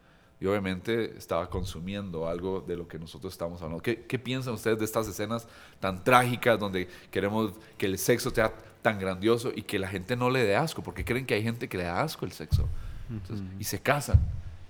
y 0.43 0.45
obviamente 0.45 1.17
estaba 1.17 1.50
consumiendo 1.50 2.27
algo 2.27 2.59
de 2.59 2.75
lo 2.75 2.85
que 2.85 3.00
nosotros 3.00 3.31
estamos 3.31 3.62
hablando. 3.62 3.81
¿Qué, 3.81 4.19
piensan 4.19 4.55
ustedes 4.55 4.77
de 4.77 4.83
estas 4.83 5.07
escenas 5.07 5.47
tan 5.79 6.03
trágicas 6.03 6.59
donde 6.59 6.89
queremos 7.12 7.53
que 7.77 7.85
el 7.85 7.97
sexo 7.97 8.29
sea 8.29 8.53
tan 8.81 9.00
grandioso 9.00 9.53
y 9.55 9.62
que 9.62 9.79
la 9.79 9.88
gente 9.88 10.17
no 10.17 10.29
le 10.29 10.43
dé 10.43 10.57
asco? 10.57 10.83
Porque 10.83 11.05
creen 11.05 11.25
que 11.25 11.35
hay 11.35 11.43
gente 11.43 11.69
que 11.69 11.77
le 11.77 11.85
da 11.85 12.01
asco 12.01 12.25
el 12.25 12.33
sexo 12.33 12.67
y 13.60 13.63
se 13.63 13.79
casan. 13.79 14.19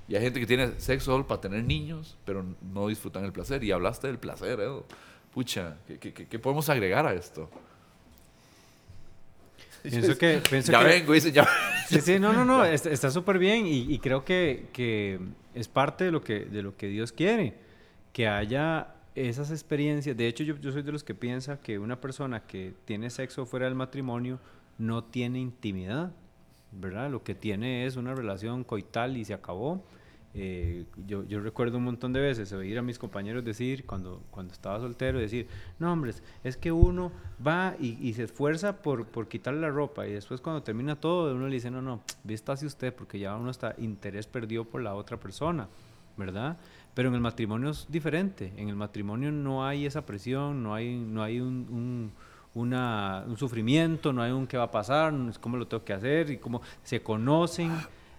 Y 0.07 0.15
hay 0.15 0.21
gente 0.21 0.39
que 0.39 0.45
tiene 0.45 0.79
sexo 0.79 1.11
solo 1.11 1.25
para 1.25 1.41
tener 1.41 1.63
niños, 1.63 2.17
pero 2.25 2.45
no 2.61 2.87
disfrutan 2.87 3.23
el 3.23 3.31
placer. 3.31 3.63
Y 3.63 3.71
hablaste 3.71 4.07
del 4.07 4.19
placer, 4.19 4.59
Edo. 4.59 4.85
Pucha, 5.33 5.77
¿qué, 5.99 6.39
podemos 6.39 6.69
agregar 6.69 7.05
a 7.07 7.13
esto? 7.13 7.49
Pienso 9.81 10.17
que... 10.17 10.41
ya 10.65 10.83
vengo, 10.83 11.13
dice, 11.13 11.31
ya. 11.31 11.47
Sí, 11.87 12.01
sí, 12.01 12.19
no, 12.19 12.33
no, 12.33 12.45
no, 12.45 12.63
está 12.65 13.09
súper 13.09 13.39
bien 13.39 13.65
y, 13.65 13.93
y, 13.93 13.99
creo 13.99 14.23
que, 14.23 14.67
que 14.71 15.19
es 15.55 15.67
parte 15.67 16.05
de 16.05 16.11
lo 16.11 16.21
que, 16.21 16.41
de 16.45 16.61
lo 16.61 16.77
que 16.77 16.87
Dios 16.87 17.11
quiere, 17.11 17.55
que 18.11 18.27
haya 18.27 18.93
esas 19.15 19.51
experiencias. 19.51 20.15
De 20.15 20.27
hecho, 20.27 20.43
yo, 20.43 20.57
yo, 20.57 20.71
soy 20.71 20.83
de 20.83 20.91
los 20.91 21.03
que 21.03 21.15
piensa 21.15 21.59
que 21.59 21.79
una 21.79 21.99
persona 21.99 22.41
que 22.41 22.73
tiene 22.85 23.09
sexo 23.09 23.45
fuera 23.45 23.65
del 23.65 23.75
matrimonio 23.75 24.39
no 24.77 25.03
tiene 25.03 25.39
intimidad, 25.39 26.11
¿verdad? 26.79 27.09
Lo 27.09 27.23
que 27.23 27.35
tiene 27.35 27.85
es 27.85 27.95
una 27.95 28.13
relación 28.13 28.63
coital 28.63 29.17
y 29.17 29.25
se 29.25 29.33
acabó. 29.33 29.83
Eh, 30.35 30.85
yo, 31.05 31.23
recuerdo 31.41 31.77
un 31.77 31.83
montón 31.83 32.11
de 32.11 32.19
veces 32.19 32.51
oír 32.53 32.79
a 32.79 32.81
mis 32.81 32.97
compañeros 32.97 33.43
decir, 33.43 33.85
cuando, 33.85 34.23
cuando 34.31 34.51
estaba 34.53 34.79
soltero, 34.79 35.19
decir, 35.19 35.47
no, 35.77 35.93
hombres, 35.93 36.23
es 36.43 36.57
que 36.57 36.71
uno 36.71 37.11
va 37.45 37.75
y, 37.79 38.13
se 38.13 38.23
esfuerza 38.23 38.81
por, 38.81 39.05
por 39.05 39.27
la 39.53 39.69
ropa 39.69 40.07
y 40.07 40.13
después 40.13 40.41
cuando 40.41 40.63
termina 40.63 40.95
todo, 40.95 41.35
uno 41.35 41.47
le 41.47 41.53
dice, 41.53 41.69
no, 41.69 41.83
no, 41.83 42.01
hacia 42.53 42.67
usted 42.67 42.93
porque 42.95 43.19
ya 43.19 43.35
uno 43.35 43.51
está 43.51 43.75
interés 43.77 44.25
perdido 44.25 44.65
por 44.65 44.81
la 44.81 44.95
otra 44.95 45.17
persona, 45.19 45.67
¿verdad? 46.17 46.57
Pero 46.95 47.09
en 47.09 47.15
el 47.15 47.21
matrimonio 47.21 47.69
es 47.69 47.85
diferente, 47.87 48.53
en 48.57 48.69
el 48.69 48.75
matrimonio 48.75 49.31
no 49.31 49.65
hay 49.65 49.85
esa 49.85 50.03
presión, 50.03 50.63
no 50.63 50.73
hay, 50.73 50.97
no 50.97 51.21
hay 51.21 51.41
un 51.41 52.11
una, 52.53 53.23
un 53.27 53.37
sufrimiento, 53.37 54.13
no 54.13 54.21
hay 54.21 54.31
un 54.31 54.47
qué 54.47 54.57
va 54.57 54.65
a 54.65 54.71
pasar, 54.71 55.13
cómo 55.39 55.57
lo 55.57 55.67
tengo 55.67 55.83
que 55.83 55.93
hacer 55.93 56.29
y 56.29 56.37
cómo 56.37 56.61
se 56.83 57.01
conocen 57.01 57.71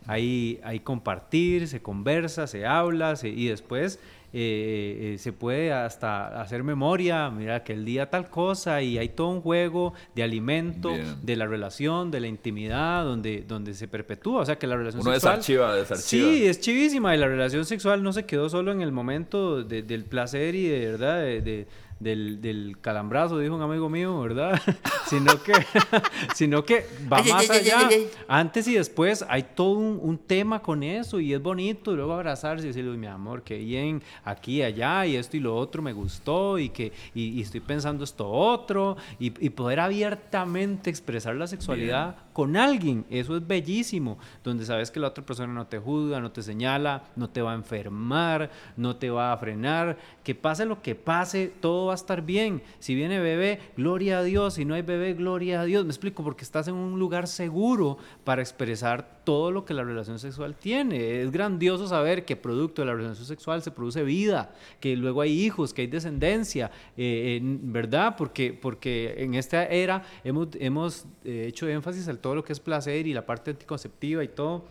hay, 0.07 0.61
hay 0.63 0.81
compartir, 0.81 1.69
se 1.69 1.81
conversa, 1.81 2.47
se 2.47 2.67
habla 2.67 3.15
y 3.23 3.47
después 3.47 3.99
eh, 4.33 5.15
eh, 5.15 5.19
se 5.19 5.33
puede 5.33 5.73
hasta 5.73 6.41
hacer 6.41 6.65
memoria, 6.65 7.31
mira 7.31 7.63
que 7.63 7.73
el 7.73 7.85
día 7.85 8.11
tal 8.11 8.29
cosa 8.29 8.83
y 8.83 8.99
hay 8.99 9.11
todo 9.11 9.29
un 9.29 9.41
juego 9.41 9.95
de 10.15 10.25
alimento, 10.25 10.91
de 11.23 11.37
la 11.37 11.47
relación, 11.47 12.11
de 12.11 12.21
la 12.21 12.27
intimidad, 12.27 13.05
donde, 13.05 13.45
donde 13.47 13.75
se 13.75 13.89
perpetúa, 13.89 14.43
o 14.43 14.45
sea 14.45 14.59
que 14.59 14.67
la 14.67 14.77
relación 14.77 15.03
Uno 15.03 15.13
sexual... 15.13 15.37
desarchiva, 15.37 15.75
desarchiva. 15.75 16.33
Sí, 16.33 16.47
es 16.47 16.61
chivísima 16.61 17.15
y 17.15 17.19
la 17.19 17.29
relación 17.29 17.65
sexual 17.65 18.03
no 18.03 18.13
se 18.13 18.27
quedó 18.27 18.49
solo 18.49 18.73
en 18.73 18.83
el 18.83 18.93
momento 18.93 19.63
del 19.63 20.05
placer 20.05 20.55
y 20.55 20.67
de 20.67 20.91
verdad 20.91 21.21
de 21.21 21.67
del, 22.05 22.41
del 22.41 22.77
calambrazo, 22.81 23.39
dijo 23.39 23.57
un 23.57 23.63
amigo 23.63 23.89
mío, 23.89 24.21
¿verdad? 24.21 24.61
sino, 25.09 25.43
que, 25.43 25.53
sino 26.35 26.65
que 26.65 26.87
va 27.13 27.23
más 27.23 27.51
allá. 27.51 27.89
Antes 28.29 28.69
y 28.69 28.75
después 28.75 29.25
hay 29.29 29.43
todo 29.43 29.79
un, 29.79 30.19
tema 30.19 30.63
con 30.63 30.83
eso 30.83 31.19
y 31.19 31.35
es 31.35 31.43
bonito. 31.43 31.93
Y 31.93 31.97
luego 31.97 32.13
abrazarse 32.13 32.65
y 32.65 32.69
decirle, 32.69 32.97
mi 32.97 33.07
amor, 33.07 33.43
que 33.43 33.59
bien, 33.59 34.03
aquí, 34.25 34.63
allá, 34.63 35.05
y 35.07 35.17
esto 35.17 35.37
y 35.37 35.41
lo 35.41 35.57
otro 35.57 35.83
me 35.83 35.93
gustó 35.93 36.59
y 36.59 36.69
que 36.69 36.93
y, 37.15 37.41
estoy 37.41 37.61
pensando 37.61 38.05
esto 38.05 38.29
otro. 38.31 38.97
Y, 39.19 39.31
poder 39.55 39.81
abiertamente 39.81 40.91
expresar 40.91 41.35
la 41.37 41.47
sexualidad 41.47 42.17
con 42.35 42.57
alguien, 42.57 43.07
eso 43.11 43.37
es 43.37 43.47
bellísimo. 43.47 44.19
Donde 44.43 44.67
sabes 44.67 44.91
que 44.91 44.99
la 44.99 45.07
otra 45.07 45.25
persona 45.25 45.55
no 45.55 45.69
te 45.69 45.79
juzga, 45.79 46.21
no 46.21 46.33
te 46.33 46.43
señala, 46.43 47.05
no 47.15 47.31
te 47.31 47.41
va 47.41 47.53
a 47.53 47.55
enfermar, 47.55 48.51
no 48.77 48.97
te 48.97 49.09
va 49.09 49.33
a 49.33 49.37
frenar. 49.37 49.97
Que 50.25 50.35
pase 50.35 50.67
lo 50.67 50.83
que 50.83 50.97
pase, 50.97 51.53
todo 51.61 51.87
va 51.87 51.93
a 51.93 51.95
estar 51.95 52.23
bien. 52.23 52.61
Si 52.81 52.97
viene 52.97 53.21
bebé, 53.21 53.61
gloria 53.77 54.19
a 54.19 54.23
Dios. 54.25 54.55
Si 54.55 54.65
no 54.65 54.75
hay 54.75 54.83
bebé, 54.83 55.15
gloria 55.15 55.61
a 55.61 55.65
Dios. 55.65 55.85
Me 55.85 55.91
explico, 55.91 56.25
porque 56.25 56.43
estás 56.43 56.67
en 56.67 56.75
un 56.75 56.99
lugar 56.99 57.29
seguro 57.29 57.99
para 58.25 58.43
expresar 58.43 59.14
todo 59.25 59.51
lo 59.51 59.65
que 59.65 59.75
la 59.75 59.83
relación 59.83 60.19
sexual 60.19 60.55
tiene. 60.55 61.23
Es 61.23 61.31
grandioso 61.31 61.89
saber 61.89 62.25
que 62.25 62.37
producto 62.37 62.83
de 62.83 62.87
la 62.87 62.95
relación 62.95 63.27
sexual 63.27 63.63
se 63.63 63.71
produce 63.71 64.05
vida, 64.05 64.55
que 64.81 64.97
luego 64.97 65.23
hay 65.23 65.33
hijos, 65.33 65.75
que 65.75 65.83
hay 65.83 65.89
descendencia, 65.89 66.71
eh, 66.97 67.41
¿verdad? 67.43 68.15
Porque, 68.17 68.53
porque 68.53 69.15
en 69.19 69.35
esta 69.35 69.67
era 69.67 70.03
hemos, 70.23 70.49
hemos 70.61 71.07
eh, 71.25 71.47
hecho 71.49 71.67
énfasis 71.67 72.07
en 72.09 72.19
todo 72.19 72.35
lo 72.35 72.45
que 72.45 72.53
es 72.53 72.61
placer 72.61 73.07
y 73.07 73.15
la 73.15 73.27
parte 73.27 73.51
anticonceptiva 73.51 74.23
y 74.23 74.29
todo. 74.29 74.65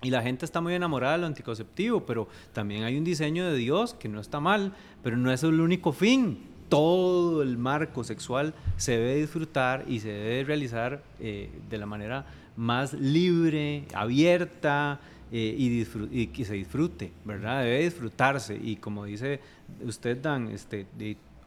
Y 0.00 0.10
la 0.10 0.22
gente 0.22 0.44
está 0.44 0.60
muy 0.60 0.74
enamorada 0.74 1.14
de 1.14 1.18
lo 1.18 1.26
anticonceptivo, 1.26 2.06
pero 2.06 2.28
también 2.52 2.84
hay 2.84 2.96
un 2.96 3.02
diseño 3.02 3.50
de 3.50 3.56
Dios 3.56 3.94
que 3.94 4.08
no 4.08 4.20
está 4.20 4.38
mal, 4.38 4.72
pero 5.02 5.16
no 5.16 5.32
es 5.32 5.42
el 5.42 5.60
único 5.60 5.92
fin 5.92 6.38
todo 6.68 7.42
el 7.42 7.56
marco 7.56 8.04
sexual 8.04 8.54
se 8.76 8.92
debe 8.92 9.16
disfrutar 9.16 9.84
y 9.88 10.00
se 10.00 10.08
debe 10.08 10.44
realizar 10.44 11.02
eh, 11.20 11.50
de 11.68 11.78
la 11.78 11.86
manera 11.86 12.26
más 12.58 12.92
libre, 12.92 13.84
abierta 13.94 15.00
eh, 15.30 15.54
y, 15.56 16.26
que 16.26 16.44
se 16.44 16.54
disfrute, 16.54 17.12
¿verdad? 17.24 17.62
Debe 17.62 17.84
disfrutarse 17.84 18.58
y 18.60 18.76
como 18.76 19.04
dice 19.04 19.40
usted, 19.80 20.18
Dan, 20.20 20.48
este, 20.48 20.86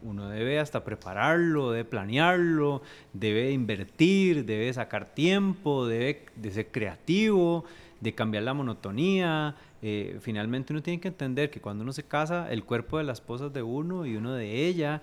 uno 0.04 0.30
debe 0.30 0.58
hasta 0.58 0.86
prepararlo, 0.86 1.72
debe 1.72 1.84
planearlo, 1.84 2.82
debe 3.12 3.52
invertir, 3.52 4.46
debe 4.46 4.72
sacar 4.72 5.14
tiempo, 5.14 5.86
debe 5.86 6.28
de 6.38 6.52
ser 6.52 6.68
creativo, 6.72 7.66
de 8.00 8.16
cambiar 8.16 8.44
la 8.44 8.54
monotonía, 8.54 9.56
eh, 9.82 10.18
finalmente 10.22 10.72
uno 10.72 10.82
tiene 10.82 11.02
que 11.02 11.10
entender 11.10 11.52
que 11.52 11.60
cuando 11.60 11.84
uno 11.84 11.92
se 11.92 12.04
casa, 12.04 12.50
el 12.52 12.64
cuerpo 12.64 13.00
de 13.00 13.04
la 13.04 13.12
esposa 13.12 13.48
es 13.48 13.54
de 13.54 13.64
uno 13.64 14.06
y 14.06 14.16
uno 14.16 14.34
de 14.34 14.66
ella, 14.66 15.02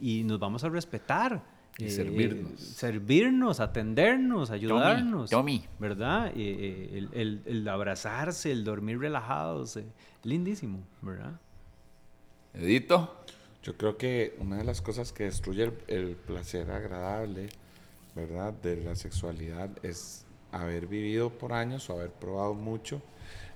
y 0.00 0.24
nos 0.24 0.38
vamos 0.38 0.64
a 0.64 0.70
respetar. 0.70 1.59
Y 1.80 1.86
eh, 1.86 1.90
servirnos. 1.90 2.60
servirnos, 2.60 3.60
atendernos, 3.60 4.50
ayudarnos. 4.50 5.30
Tommy. 5.30 5.64
¿Verdad? 5.78 6.32
Eh, 6.34 7.06
el, 7.12 7.42
el, 7.44 7.68
abrazarse, 7.68 8.52
el 8.52 8.64
dormir 8.64 8.98
relajados. 8.98 9.78
lindísimo, 10.22 10.82
¿verdad? 11.02 11.40
Edito. 12.54 13.16
Yo 13.62 13.76
creo 13.76 13.98
que 13.98 14.36
una 14.38 14.56
de 14.56 14.64
las 14.64 14.80
cosas 14.80 15.12
que 15.12 15.24
destruye 15.24 15.70
el, 15.86 16.16
placer 16.16 16.70
agradable, 16.70 17.48
¿verdad? 18.14 18.54
De 18.54 18.76
la 18.76 18.94
sexualidad 18.96 19.68
es 19.82 20.24
haber 20.50 20.86
vivido 20.86 21.30
por 21.30 21.52
años 21.52 21.90
o 21.90 21.94
haber 21.94 22.10
probado 22.10 22.54
mucho 22.54 23.02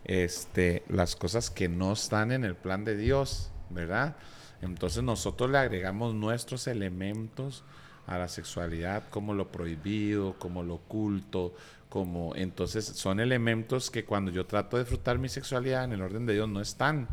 este, 0.04 0.82
las 0.88 1.16
cosas 1.16 1.48
que 1.50 1.68
no 1.68 1.92
están 1.94 2.32
en 2.32 2.44
el 2.44 2.54
plan 2.54 2.84
de 2.84 2.96
Dios, 2.96 3.50
¿verdad? 3.70 4.16
Entonces 4.60 5.02
nosotros 5.02 5.50
le 5.50 5.58
agregamos 5.58 6.14
nuestros 6.14 6.66
elementos 6.66 7.64
a 8.06 8.18
la 8.18 8.28
sexualidad, 8.28 9.04
como 9.10 9.34
lo 9.34 9.50
prohibido, 9.50 10.34
como 10.38 10.62
lo 10.62 10.74
oculto, 10.74 11.54
como 11.88 12.34
entonces 12.34 12.84
son 12.84 13.20
elementos 13.20 13.90
que 13.90 14.04
cuando 14.04 14.30
yo 14.30 14.46
trato 14.46 14.76
de 14.76 14.82
disfrutar 14.82 15.18
mi 15.18 15.28
sexualidad 15.28 15.84
en 15.84 15.92
el 15.92 16.02
orden 16.02 16.26
de 16.26 16.34
Dios 16.34 16.48
no 16.48 16.60
están, 16.60 17.08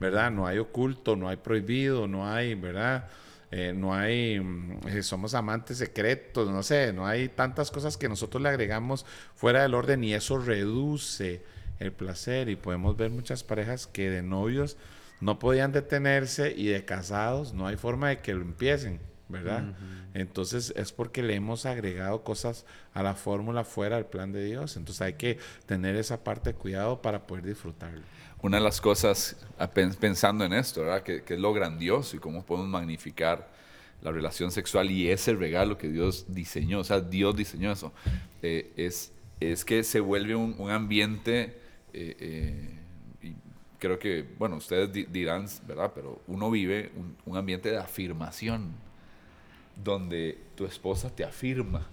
¿verdad? 0.00 0.30
No 0.30 0.46
hay 0.46 0.58
oculto, 0.58 1.16
no 1.16 1.28
hay 1.28 1.36
prohibido, 1.36 2.06
no 2.06 2.26
hay, 2.26 2.54
¿verdad? 2.54 3.08
Eh, 3.50 3.72
no 3.74 3.94
hay, 3.94 4.40
mm, 4.40 5.02
somos 5.02 5.34
amantes 5.34 5.78
secretos, 5.78 6.50
no 6.50 6.62
sé, 6.62 6.92
no 6.92 7.06
hay 7.06 7.28
tantas 7.28 7.70
cosas 7.70 7.96
que 7.96 8.08
nosotros 8.08 8.42
le 8.42 8.48
agregamos 8.48 9.06
fuera 9.34 9.62
del 9.62 9.74
orden 9.74 10.02
y 10.02 10.14
eso 10.14 10.38
reduce 10.38 11.42
el 11.78 11.92
placer 11.92 12.48
y 12.48 12.56
podemos 12.56 12.96
ver 12.96 13.10
muchas 13.10 13.44
parejas 13.44 13.86
que 13.86 14.10
de 14.10 14.22
novios 14.22 14.76
no 15.20 15.38
podían 15.38 15.72
detenerse 15.72 16.52
y 16.56 16.66
de 16.66 16.84
casados 16.84 17.54
no 17.54 17.66
hay 17.66 17.76
forma 17.76 18.08
de 18.08 18.18
que 18.18 18.34
lo 18.34 18.42
empiecen, 18.42 19.00
¿verdad? 19.28 19.74
Entonces 20.14 20.72
es 20.76 20.92
porque 20.92 21.22
le 21.22 21.34
hemos 21.34 21.66
agregado 21.66 22.22
cosas 22.22 22.64
a 22.94 23.02
la 23.02 23.14
fórmula 23.14 23.64
fuera 23.64 23.96
del 23.96 24.06
plan 24.06 24.32
de 24.32 24.44
Dios. 24.44 24.76
Entonces 24.76 25.02
hay 25.02 25.14
que 25.14 25.38
tener 25.66 25.96
esa 25.96 26.22
parte 26.22 26.52
de 26.52 26.58
cuidado 26.58 27.02
para 27.02 27.26
poder 27.26 27.44
disfrutarlo. 27.44 28.02
Una 28.42 28.58
de 28.58 28.64
las 28.64 28.80
cosas, 28.80 29.36
pensando 30.00 30.44
en 30.44 30.52
esto, 30.52 30.82
¿verdad? 30.82 31.02
Que, 31.02 31.22
que 31.22 31.34
es 31.34 31.40
lo 31.40 31.52
grandioso 31.52 32.16
y 32.16 32.18
cómo 32.18 32.44
podemos 32.44 32.68
magnificar 32.68 33.48
la 34.02 34.12
relación 34.12 34.50
sexual 34.50 34.90
y 34.90 35.10
ese 35.10 35.34
regalo 35.34 35.78
que 35.78 35.88
Dios 35.88 36.26
diseñó, 36.28 36.80
o 36.80 36.84
sea, 36.84 37.00
Dios 37.00 37.34
diseñó 37.36 37.72
eso, 37.72 37.92
eh, 38.42 38.72
es, 38.76 39.12
es 39.40 39.64
que 39.64 39.82
se 39.84 40.00
vuelve 40.00 40.34
un, 40.34 40.70
ambiente, 40.70 41.58
eh, 41.92 42.16
eh, 43.22 43.34
creo 43.78 43.98
que, 43.98 44.24
bueno, 44.38 44.56
ustedes 44.56 44.92
dirán, 45.12 45.46
¿verdad? 45.66 45.92
Pero 45.94 46.20
uno 46.26 46.50
vive 46.50 46.92
un, 47.24 47.36
ambiente 47.36 47.70
de 47.70 47.78
afirmación, 47.78 48.74
donde 49.76 50.38
tu 50.54 50.64
esposa 50.64 51.10
te 51.14 51.24
afirma, 51.24 51.86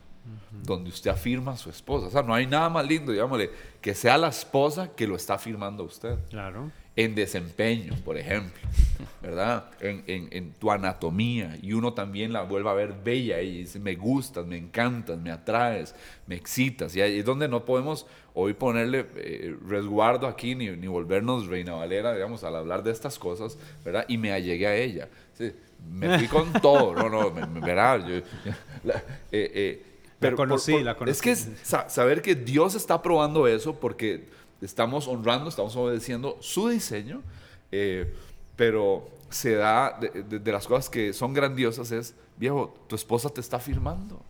donde 0.51 0.89
usted 0.89 1.11
afirma 1.11 1.51
a 1.51 1.57
su 1.57 1.69
esposa. 1.69 2.07
O 2.07 2.09
sea, 2.09 2.23
no 2.23 2.33
hay 2.33 2.47
nada 2.47 2.69
más 2.69 2.87
lindo, 2.87 3.11
digámosle, 3.11 3.51
que 3.81 3.93
sea 3.93 4.17
la 4.17 4.29
esposa 4.29 4.95
que 4.95 5.05
lo 5.05 5.15
está 5.15 5.35
afirmando 5.35 5.83
a 5.83 5.85
usted. 5.85 6.17
Claro 6.29 6.71
en 6.95 7.15
desempeño, 7.15 7.95
por 8.05 8.17
ejemplo, 8.17 8.61
¿verdad? 9.21 9.65
En, 9.79 10.03
en, 10.07 10.53
tu 10.53 10.69
anatomía 10.69 11.57
y 11.59 11.73
uno 11.73 11.93
también 11.93 12.31
la 12.31 12.43
vuelve 12.43 12.69
a 12.69 12.73
ver 12.73 12.93
bella 13.03 13.41
y 13.41 13.59
dice, 13.59 13.79
me 13.79 13.95
gustas, 13.95 14.45
me 14.45 14.57
encantas, 14.57 15.17
me 15.17 15.31
atraes, 15.31 15.95
me 16.27 16.35
excitas. 16.35 16.95
Y 16.95 17.01
ahí 17.01 17.19
es 17.19 17.25
donde 17.25 17.47
no 17.47 17.65
podemos 17.65 18.05
hoy 18.35 18.53
ponerle 18.53 19.07
eh, 19.15 19.55
resguardo 19.67 20.27
aquí 20.27 20.53
ni, 20.53 20.69
ni, 20.69 20.85
volvernos 20.85 21.47
reina 21.47 21.73
valera, 21.73 22.13
digamos, 22.13 22.43
al 22.43 22.55
hablar 22.55 22.83
de 22.83 22.91
estas 22.91 23.17
cosas, 23.17 23.57
¿verdad? 23.83 24.05
Y 24.07 24.19
me 24.19 24.31
allegué 24.31 24.67
a 24.67 24.75
ella. 24.75 25.09
Me 25.89 26.17
fui 26.17 26.27
con 26.27 26.51
todo, 26.53 26.93
no, 26.95 27.09
no, 27.09 27.31
me, 27.31 27.73
la, 27.73 27.97
eh, 27.97 28.23
eh, 29.31 29.85
pero 30.19 30.37
conocí, 30.37 30.81
la 30.81 30.95
conocí. 30.95 31.11
Es 31.11 31.21
que 31.21 31.35
saber 31.89 32.21
que 32.21 32.35
Dios 32.35 32.75
está 32.75 33.01
probando 33.01 33.47
eso 33.47 33.79
porque 33.79 34.29
estamos 34.61 35.07
honrando, 35.07 35.49
estamos 35.49 35.75
obedeciendo 35.75 36.37
su 36.39 36.69
diseño, 36.69 37.21
eh, 37.71 38.13
pero 38.55 39.09
se 39.29 39.55
da 39.55 39.99
de, 39.99 40.51
las 40.51 40.67
cosas 40.67 40.89
que 40.89 41.11
son 41.11 41.33
grandiosas 41.33 41.91
es, 41.91 42.15
viejo, 42.37 42.73
tu 42.87 42.95
esposa 42.95 43.29
te 43.29 43.41
está 43.41 43.59
firmando. 43.59 44.21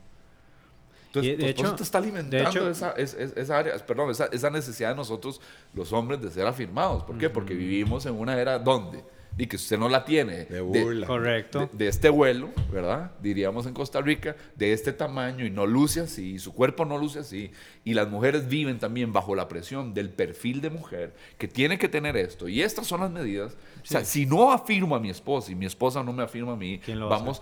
Tu, 1.12 1.22
tu 1.22 1.46
esposa 1.46 1.76
te 1.76 1.84
está 1.84 2.00
alimentando 2.00 2.70
esa, 2.70 2.92
esa, 2.94 3.58
área, 3.58 3.78
perdón, 3.86 4.10
esa, 4.10 4.26
esa, 4.26 4.50
necesidad 4.50 4.90
de 4.90 4.96
nosotros, 4.96 5.40
los 5.74 5.94
hombres, 5.94 6.20
de 6.22 6.32
ser 6.32 6.48
afirmados. 6.48 7.04
¿Por 7.04 7.20
qué? 7.20 7.30
Porque 7.30 7.54
vivimos 7.54 8.08
en 8.08 8.16
una 8.16 8.40
era 8.40 8.58
donde 8.58 9.04
y 9.38 9.48
que 9.48 9.56
usted 9.56 9.80
no 9.80 9.90
la 9.90 10.06
tiene 10.06 10.46
de, 10.46 10.62
burla. 10.62 11.08
Correcto. 11.08 11.70
De, 11.74 11.88
este 11.88 12.10
vuelo, 12.10 12.52
¿verdad? 12.72 13.12
Diríamos 13.22 13.66
en 13.66 13.74
Costa 13.74 14.00
Rica, 14.02 14.36
de 14.56 14.74
este 14.74 14.94
tamaño 14.94 15.46
y 15.46 15.50
no 15.50 15.66
luce 15.66 16.02
así, 16.02 16.38
su 16.38 16.54
cuerpo 16.54 16.86
no 16.86 16.98
luce 16.98 17.20
así, 17.20 17.52
y 17.84 17.94
las 17.94 18.10
mujeres 18.10 18.48
viven 18.48 18.80
también 18.80 19.12
bajo 19.12 19.36
la 19.36 19.48
presión 19.48 19.94
del 19.94 20.10
perfil 20.10 20.62
de 20.62 20.70
mujer 20.70 21.16
que 21.38 21.48
tiene 21.48 21.78
que 21.80 21.90
tener 21.90 22.16
esto, 22.16 22.48
y 22.48 22.62
estas 22.62 22.86
son 22.86 23.02
las 23.02 23.12
medidas. 23.12 23.58
O 23.82 23.86
sea, 23.86 24.06
si 24.06 24.26
no 24.26 24.52
afirmo 24.52 24.96
a 24.96 25.00
mi 25.00 25.10
esposa 25.10 25.52
y 25.52 25.56
mi 25.56 25.66
esposa 25.66 26.04
no 26.04 26.14
me 26.14 26.24
afirma 26.24 26.54
a 26.54 26.58
mí, 26.58 26.80
vamos, 27.10 27.42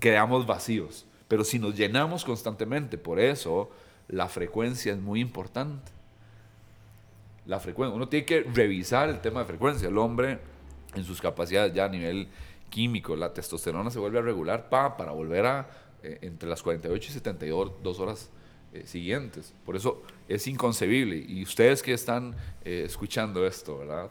quedamos 0.00 0.46
vacíos. 0.46 1.06
Pero 1.28 1.44
si 1.44 1.58
nos 1.58 1.76
llenamos 1.76 2.24
constantemente, 2.24 2.96
por 2.98 3.20
eso 3.20 3.70
la 4.08 4.28
frecuencia 4.28 4.92
es 4.92 4.98
muy 4.98 5.20
importante. 5.20 5.92
La 7.46 7.60
frecuencia, 7.60 7.94
uno 7.94 8.08
tiene 8.08 8.26
que 8.26 8.40
revisar 8.42 9.08
el 9.08 9.20
tema 9.20 9.40
de 9.40 9.46
frecuencia. 9.46 9.88
El 9.88 9.98
hombre 9.98 10.38
en 10.94 11.04
sus 11.04 11.20
capacidades 11.20 11.72
ya 11.72 11.84
a 11.86 11.88
nivel 11.88 12.28
químico. 12.70 13.16
La 13.16 13.32
testosterona 13.32 13.90
se 13.90 13.98
vuelve 13.98 14.18
a 14.18 14.22
regular 14.22 14.68
pa, 14.68 14.96
para 14.96 15.12
volver 15.12 15.46
a 15.46 15.70
eh, 16.02 16.18
entre 16.22 16.48
las 16.48 16.62
48 16.62 17.08
y 17.08 17.12
72 17.12 18.00
horas 18.00 18.30
eh, 18.72 18.84
siguientes. 18.86 19.54
Por 19.64 19.76
eso 19.76 20.02
es 20.28 20.46
inconcebible. 20.46 21.16
Y 21.16 21.42
ustedes 21.42 21.82
que 21.82 21.92
están 21.92 22.34
eh, 22.64 22.84
escuchando 22.86 23.46
esto, 23.46 23.78
¿verdad? 23.78 24.10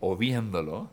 o 0.00 0.18
viéndolo, 0.18 0.90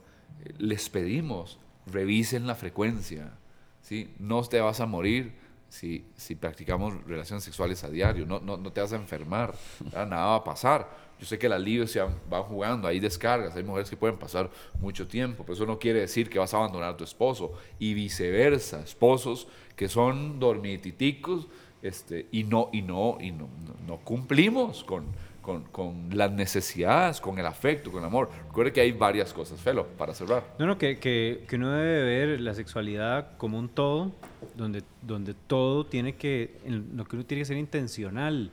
les 0.58 0.90
pedimos, 0.90 1.60
revisen 1.86 2.48
la 2.48 2.56
frecuencia. 2.56 3.34
¿sí? 3.82 4.14
No 4.20 4.42
te 4.44 4.62
vas 4.62 4.80
a 4.80 4.86
morir 4.86 5.34
si, 5.68 6.06
si 6.16 6.36
practicamos 6.36 7.04
relaciones 7.04 7.44
sexuales 7.44 7.84
a 7.84 7.90
diario. 7.90 8.26
No, 8.26 8.40
no, 8.40 8.56
no 8.56 8.72
te 8.72 8.80
vas 8.80 8.94
a 8.94 8.96
enfermar. 8.96 9.54
Nada 9.92 10.28
va 10.28 10.36
a 10.36 10.44
pasar 10.46 11.09
yo 11.20 11.26
sé 11.26 11.38
que 11.38 11.48
el 11.48 11.54
alivio 11.54 11.86
se 11.86 12.00
van 12.02 12.44
jugando, 12.44 12.88
hay 12.88 13.00
descargas, 13.00 13.56
hay 13.56 13.64
mujeres 13.64 13.90
que 13.90 13.98
pueden 13.98 14.18
pasar 14.18 14.50
mucho 14.80 15.08
tiempo, 15.08 15.44
pero 15.44 15.54
eso 15.54 15.66
no 15.66 15.78
quiere 15.78 16.00
decir 16.00 16.30
que 16.30 16.40
vas 16.40 16.54
a 16.54 16.58
abandonar 16.58 16.94
a 16.94 16.98
tu 16.98 17.04
esposo 17.04 17.54
y 17.78 17.94
viceversa, 17.94 18.82
esposos 18.82 19.48
que 19.76 19.90
son 19.90 20.40
dormititicos 20.40 21.48
este, 21.82 22.28
y 22.32 22.44
no 22.44 22.70
y 22.72 22.82
no 22.82 23.18
y 23.20 23.32
no, 23.32 23.50
no, 23.86 23.98
cumplimos 23.98 24.84
con, 24.86 25.06
con, 25.42 26.10
las 26.12 26.32
necesidades, 26.32 27.20
con 27.20 27.38
el 27.40 27.46
afecto, 27.46 27.92
con 27.92 28.02
el 28.02 28.08
amor. 28.08 28.30
Recuerde 28.48 28.72
que 28.72 28.82
hay 28.82 28.92
varias 28.92 29.34
cosas, 29.34 29.60
Felo, 29.60 29.88
para 29.98 30.14
cerrar. 30.14 30.44
No, 30.60 30.68
no, 30.68 30.78
que, 30.78 31.00
que, 31.00 31.44
que, 31.48 31.56
uno 31.56 31.72
debe 31.72 32.04
ver 32.04 32.42
la 32.42 32.54
sexualidad 32.54 33.36
como 33.38 33.58
un 33.58 33.68
todo, 33.68 34.12
donde, 34.56 34.84
donde 35.02 35.34
todo 35.34 35.86
tiene 35.86 36.16
que, 36.16 36.58
lo 36.68 37.06
que 37.06 37.16
uno 37.16 37.26
tiene 37.26 37.42
que 37.42 37.46
ser 37.46 37.58
intencional 37.58 38.52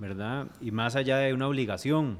¿verdad? 0.00 0.48
Y 0.60 0.70
más 0.70 0.96
allá 0.96 1.18
de 1.18 1.34
una 1.34 1.46
obligación, 1.46 2.18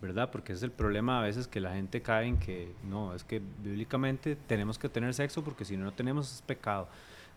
¿verdad? 0.00 0.30
Porque 0.30 0.52
es 0.52 0.62
el 0.62 0.70
problema 0.70 1.18
a 1.18 1.22
veces 1.22 1.48
que 1.48 1.60
la 1.60 1.74
gente 1.74 2.00
cae 2.00 2.26
en 2.26 2.38
que 2.38 2.72
no, 2.88 3.14
es 3.14 3.24
que 3.24 3.42
bíblicamente 3.62 4.36
tenemos 4.36 4.78
que 4.78 4.88
tener 4.88 5.12
sexo 5.12 5.44
porque 5.44 5.64
si 5.64 5.76
no, 5.76 5.84
no 5.84 5.92
tenemos 5.92 6.32
es 6.32 6.42
pecado. 6.42 6.88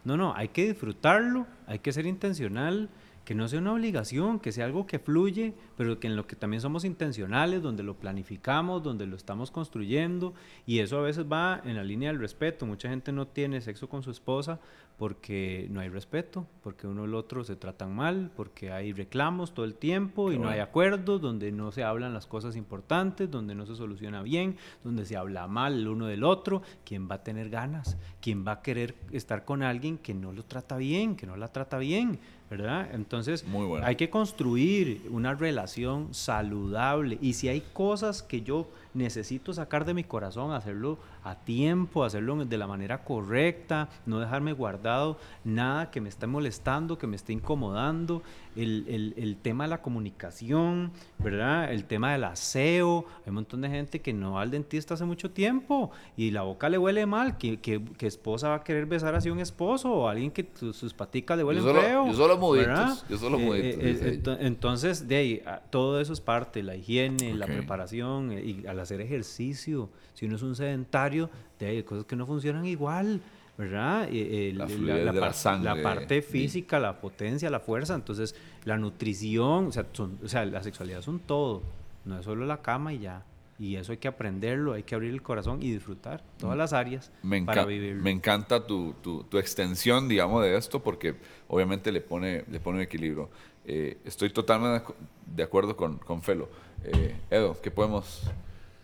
No, 0.06 0.16
no, 0.16 0.34
hay 0.36 0.50
que 0.50 0.68
disfrutarlo, 0.68 1.48
hay 1.66 1.80
que 1.80 1.92
ser 1.92 2.06
intencional, 2.06 2.90
que 3.26 3.36
no 3.36 3.48
sea 3.48 3.60
una 3.60 3.74
obligación, 3.74 4.40
que 4.40 4.52
sea 4.52 4.66
algo 4.66 4.86
que 4.86 5.00
fluye, 5.00 5.54
pero 5.78 6.00
que 6.00 6.08
en 6.08 6.16
lo 6.16 6.28
que 6.28 6.36
también 6.36 6.62
somos 6.62 6.84
intencionales, 6.84 7.62
donde 7.62 7.84
lo 7.84 7.96
planificamos, 7.96 8.84
donde 8.84 9.08
lo 9.08 9.16
estamos 9.16 9.50
construyendo, 9.50 10.34
y 10.66 10.80
eso 10.80 10.98
a 10.98 11.02
veces 11.02 11.26
va 11.32 11.62
en 11.64 11.76
la 11.76 11.84
línea 11.84 12.10
del 12.12 12.20
respeto. 12.20 12.66
Mucha 12.66 12.90
gente 12.90 13.12
no 13.12 13.28
tiene 13.28 13.62
sexo 13.62 13.88
con 13.88 14.04
su 14.04 14.12
esposa 14.12 14.60
porque 14.98 15.68
no 15.72 15.80
hay 15.80 15.90
respeto, 15.90 16.46
porque 16.62 16.86
uno 16.86 17.02
y 17.02 17.06
el 17.06 17.16
otro 17.16 17.44
se 17.44 17.56
tratan 17.56 17.96
mal, 17.96 18.32
porque 18.36 18.72
hay 18.72 18.94
reclamos 18.94 19.54
todo 19.54 19.66
el 19.66 19.76
tiempo 19.76 20.32
y 20.32 20.38
no 20.38 20.50
hay 20.50 20.60
acuerdos, 20.60 21.20
donde 21.20 21.52
no 21.52 21.72
se 21.72 21.84
hablan 21.84 22.14
las 22.14 22.28
cosas 22.28 22.56
importantes, 22.56 23.32
donde 23.32 23.56
no 23.56 23.66
se 23.66 23.76
soluciona 23.76 24.22
bien, 24.22 24.58
donde 24.84 25.06
se 25.06 25.18
habla 25.18 25.48
mal 25.48 25.80
el 25.80 25.88
uno 25.88 26.06
del 26.06 26.24
otro. 26.24 26.62
¿Quién 26.86 27.10
va 27.10 27.16
a 27.16 27.24
tener 27.24 27.50
ganas? 27.50 27.98
¿Quién 28.22 28.46
va 28.46 28.54
a 28.54 28.62
querer 28.62 28.96
estar 29.12 29.46
con 29.46 29.64
alguien 29.64 29.98
que 29.98 30.14
no 30.14 30.32
lo 30.32 30.44
trata 30.44 30.78
bien, 30.78 31.16
que 31.16 31.26
no 31.26 31.38
la 31.38 31.48
trata 31.48 31.80
bien? 31.80 32.20
¿Verdad? 32.50 32.90
Entonces, 32.94 33.46
hay 33.84 33.96
que 33.96 34.10
construir 34.10 35.08
una 35.10 35.34
relación 35.34 36.14
saludable 36.14 37.18
y 37.22 37.34
si 37.34 37.48
hay 37.48 37.62
cosas 37.62 38.22
que 38.22 38.42
yo 38.42 38.68
necesito 38.94 39.54
sacar 39.54 39.86
de 39.86 39.94
mi 39.94 40.04
corazón, 40.04 40.52
hacerlo 40.52 40.98
a 41.24 41.36
tiempo, 41.36 42.04
hacerlo 42.04 42.46
de 42.46 42.58
la 42.58 42.68
manera 42.68 43.04
correcta, 43.04 43.90
no 44.06 44.20
dejarme 44.20 44.54
guardado 44.54 45.18
nada 45.44 45.90
que 45.92 46.02
me 46.02 46.10
esté 46.10 46.28
molestando, 46.28 46.98
que 46.98 47.08
me 47.08 47.16
esté 47.16 47.34
incomodando, 47.34 48.24
el, 48.56 49.14
el, 49.18 49.36
tema 49.38 49.64
de 49.64 49.72
la 49.72 49.82
comunicación, 49.82 50.92
¿verdad? 51.18 51.72
El 51.72 51.86
tema 51.86 52.12
del 52.12 52.24
aseo, 52.24 53.06
hay 53.24 53.30
un 53.30 53.36
montón 53.36 53.62
de 53.62 53.70
gente 53.70 54.00
que 54.00 54.14
no 54.14 54.34
va 54.34 54.44
al 54.44 54.52
dentista 54.52 54.94
hace 54.94 55.06
mucho 55.06 55.32
tiempo 55.32 55.92
y 56.16 56.32
la 56.32 56.44
boca 56.44 56.70
le 56.70 56.78
huele 56.78 57.06
mal, 57.06 57.38
que, 57.38 57.60
que, 57.60 57.82
esposa 58.06 58.50
va 58.50 58.56
a 58.56 58.64
querer 58.64 58.86
besar 58.86 59.16
así 59.16 59.30
a 59.30 59.34
un 59.34 59.40
esposo 59.40 59.92
o 59.92 60.08
alguien 60.08 60.30
que 60.30 60.48
sus 60.54 60.94
paticas 60.94 61.38
le 61.38 61.44
huelen 61.44 61.64
feo. 61.64 62.06
Yo 62.06 62.14
solo 62.14 62.38
moditos, 62.38 63.06
yo 63.10 63.18
solo 63.18 63.40
eh, 63.56 63.76
eh, 63.80 64.22
entonces, 64.42 65.08
de 65.08 65.16
ahí, 65.16 65.44
todo 65.72 66.00
eso 66.00 66.14
es 66.14 66.22
parte, 66.22 66.62
la 66.62 66.76
higiene, 66.76 67.34
la 67.34 67.48
preparación 67.48 68.34
y 68.34 68.68
a 68.68 68.74
la 68.74 68.83
hacer 68.84 69.02
ejercicio. 69.02 69.90
Si 70.14 70.26
uno 70.26 70.36
es 70.36 70.42
un 70.42 70.56
sedentario, 70.56 71.30
hay 71.60 71.84
cosas 71.84 72.06
que 72.06 72.16
no 72.16 72.26
funcionan 72.26 72.66
igual. 72.66 73.22
¿verdad? 73.58 74.10
la, 74.10 75.58
la, 75.60 75.84
parte 75.84 76.24
física, 76.24 76.80
la 76.80 77.00
potencia, 77.00 77.52
la 77.52 77.60
fuerza, 77.60 77.94
entonces 77.94 78.36
la 78.66 78.78
nutrición, 78.78 79.68
o 79.68 79.72
sea, 79.72 79.86
o 80.24 80.28
sea, 80.28 80.46
la 80.46 80.64
sexualidad 80.64 81.00
es 81.00 81.08
un 81.08 81.20
todo, 81.20 81.62
no 82.06 82.18
es 82.18 82.26
solo 82.26 82.46
la 82.46 82.62
cama 82.62 82.94
y 82.94 83.00
ya. 83.00 83.24
Y 83.60 83.76
eso 83.76 83.92
hay 83.92 84.00
que 84.00 84.08
aprenderlo, 84.08 84.74
hay 84.74 84.84
que 84.84 84.96
abrir 84.96 85.12
el 85.14 85.22
corazón 85.22 85.62
y 85.62 85.72
disfrutar 85.72 86.24
todas 86.38 86.58
las 86.58 86.74
áreas 86.74 87.12
me 87.22 87.42
para 87.44 87.66
vivirlo. 87.66 88.02
Me 88.02 88.10
encanta 88.10 88.66
tu, 88.66 88.96
tu, 89.04 89.24
tu, 89.24 89.38
extensión, 89.38 90.10
digamos, 90.10 90.44
de 90.44 90.58
esto, 90.58 90.82
porque 90.82 91.16
obviamente 91.48 91.92
le 91.92 92.02
pone, 92.02 92.44
le 92.50 92.60
pone 92.60 92.78
un 92.80 92.84
equilibrio. 92.84 93.30
Eh, 93.66 94.00
estoy 94.06 94.32
totalmente 94.32 94.92
de 95.28 95.44
acuerdo 95.44 95.78
con, 95.78 96.00
con 96.00 96.24
Felo. 96.24 96.50
Eh, 96.84 97.16
Edo, 97.30 97.62
¿qué 97.62 97.70
podemos 97.70 98.24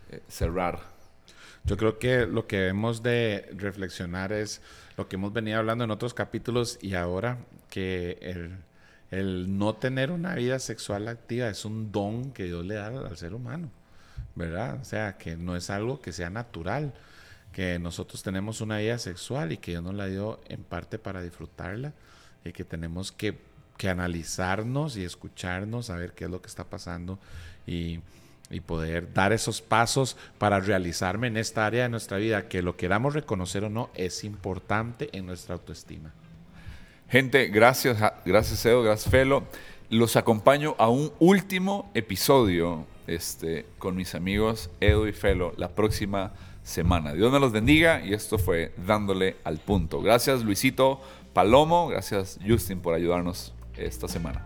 eh, 0.09 0.21
cerrar. 0.27 0.79
Yo 1.65 1.77
creo 1.77 1.99
que 1.99 2.25
lo 2.25 2.47
que 2.47 2.67
hemos 2.67 3.03
de 3.03 3.49
reflexionar 3.55 4.31
es 4.31 4.61
lo 4.97 5.07
que 5.07 5.17
hemos 5.17 5.33
venido 5.33 5.59
hablando 5.59 5.83
en 5.83 5.91
otros 5.91 6.13
capítulos 6.13 6.79
y 6.81 6.95
ahora 6.95 7.37
que 7.69 8.17
el, 8.21 8.57
el 9.11 9.57
no 9.57 9.75
tener 9.75 10.11
una 10.11 10.35
vida 10.35 10.59
sexual 10.59 11.07
activa 11.07 11.49
es 11.49 11.65
un 11.65 11.91
don 11.91 12.31
que 12.31 12.45
Dios 12.45 12.65
le 12.65 12.75
da 12.75 12.87
al 12.87 13.17
ser 13.17 13.33
humano. 13.33 13.69
¿verdad? 14.39 14.79
O 14.81 14.85
sea, 14.85 15.17
que 15.17 15.35
no 15.35 15.55
es 15.55 15.69
algo 15.69 16.01
que 16.01 16.13
sea 16.13 16.29
natural, 16.29 16.93
que 17.51 17.77
nosotros 17.77 18.23
tenemos 18.23 18.61
una 18.61 18.77
vida 18.77 18.97
sexual 18.97 19.51
y 19.51 19.57
que 19.57 19.71
Dios 19.71 19.83
nos 19.83 19.95
la 19.95 20.05
dio 20.07 20.39
en 20.47 20.63
parte 20.63 20.97
para 20.97 21.21
disfrutarla 21.21 21.93
y 22.45 22.53
que 22.53 22.63
tenemos 22.63 23.11
que, 23.11 23.37
que 23.77 23.89
analizarnos 23.89 24.95
y 24.95 25.03
escucharnos, 25.03 25.87
saber 25.87 26.13
qué 26.13 26.25
es 26.25 26.31
lo 26.31 26.41
que 26.41 26.47
está 26.47 26.63
pasando 26.63 27.19
y, 27.67 27.99
y 28.49 28.61
poder 28.61 29.13
dar 29.13 29.33
esos 29.33 29.61
pasos 29.61 30.17
para 30.37 30.59
realizarme 30.59 31.27
en 31.27 31.37
esta 31.37 31.65
área 31.65 31.83
de 31.83 31.89
nuestra 31.89 32.17
vida, 32.17 32.47
que 32.47 32.61
lo 32.61 32.75
queramos 32.75 33.13
reconocer 33.13 33.63
o 33.63 33.69
no, 33.69 33.89
es 33.93 34.23
importante 34.23 35.09
en 35.11 35.25
nuestra 35.25 35.55
autoestima. 35.55 36.13
Gente, 37.09 37.47
gracias, 37.47 37.97
gracias 38.25 38.65
Edo, 38.65 38.83
gracias 38.83 39.11
Felo. 39.11 39.43
Los 39.89 40.15
acompaño 40.15 40.75
a 40.77 40.89
un 40.89 41.11
último 41.19 41.89
episodio 41.95 42.85
este, 43.07 43.65
con 43.79 43.95
mis 43.95 44.13
amigos 44.13 44.69
Edo 44.79 45.07
y 45.07 45.13
Felo 45.13 45.53
la 45.57 45.69
próxima 45.69 46.31
semana. 46.61 47.13
Dios 47.13 47.31
me 47.31 47.39
los 47.39 47.51
bendiga 47.51 48.05
y 48.05 48.13
esto 48.13 48.37
fue 48.37 48.73
dándole 48.85 49.37
al 49.43 49.57
punto. 49.57 50.01
Gracias 50.01 50.43
Luisito 50.43 51.01
Palomo, 51.33 51.87
gracias 51.87 52.39
Justin 52.47 52.79
por 52.79 52.93
ayudarnos 52.93 53.53
esta 53.75 54.07
semana. 54.07 54.45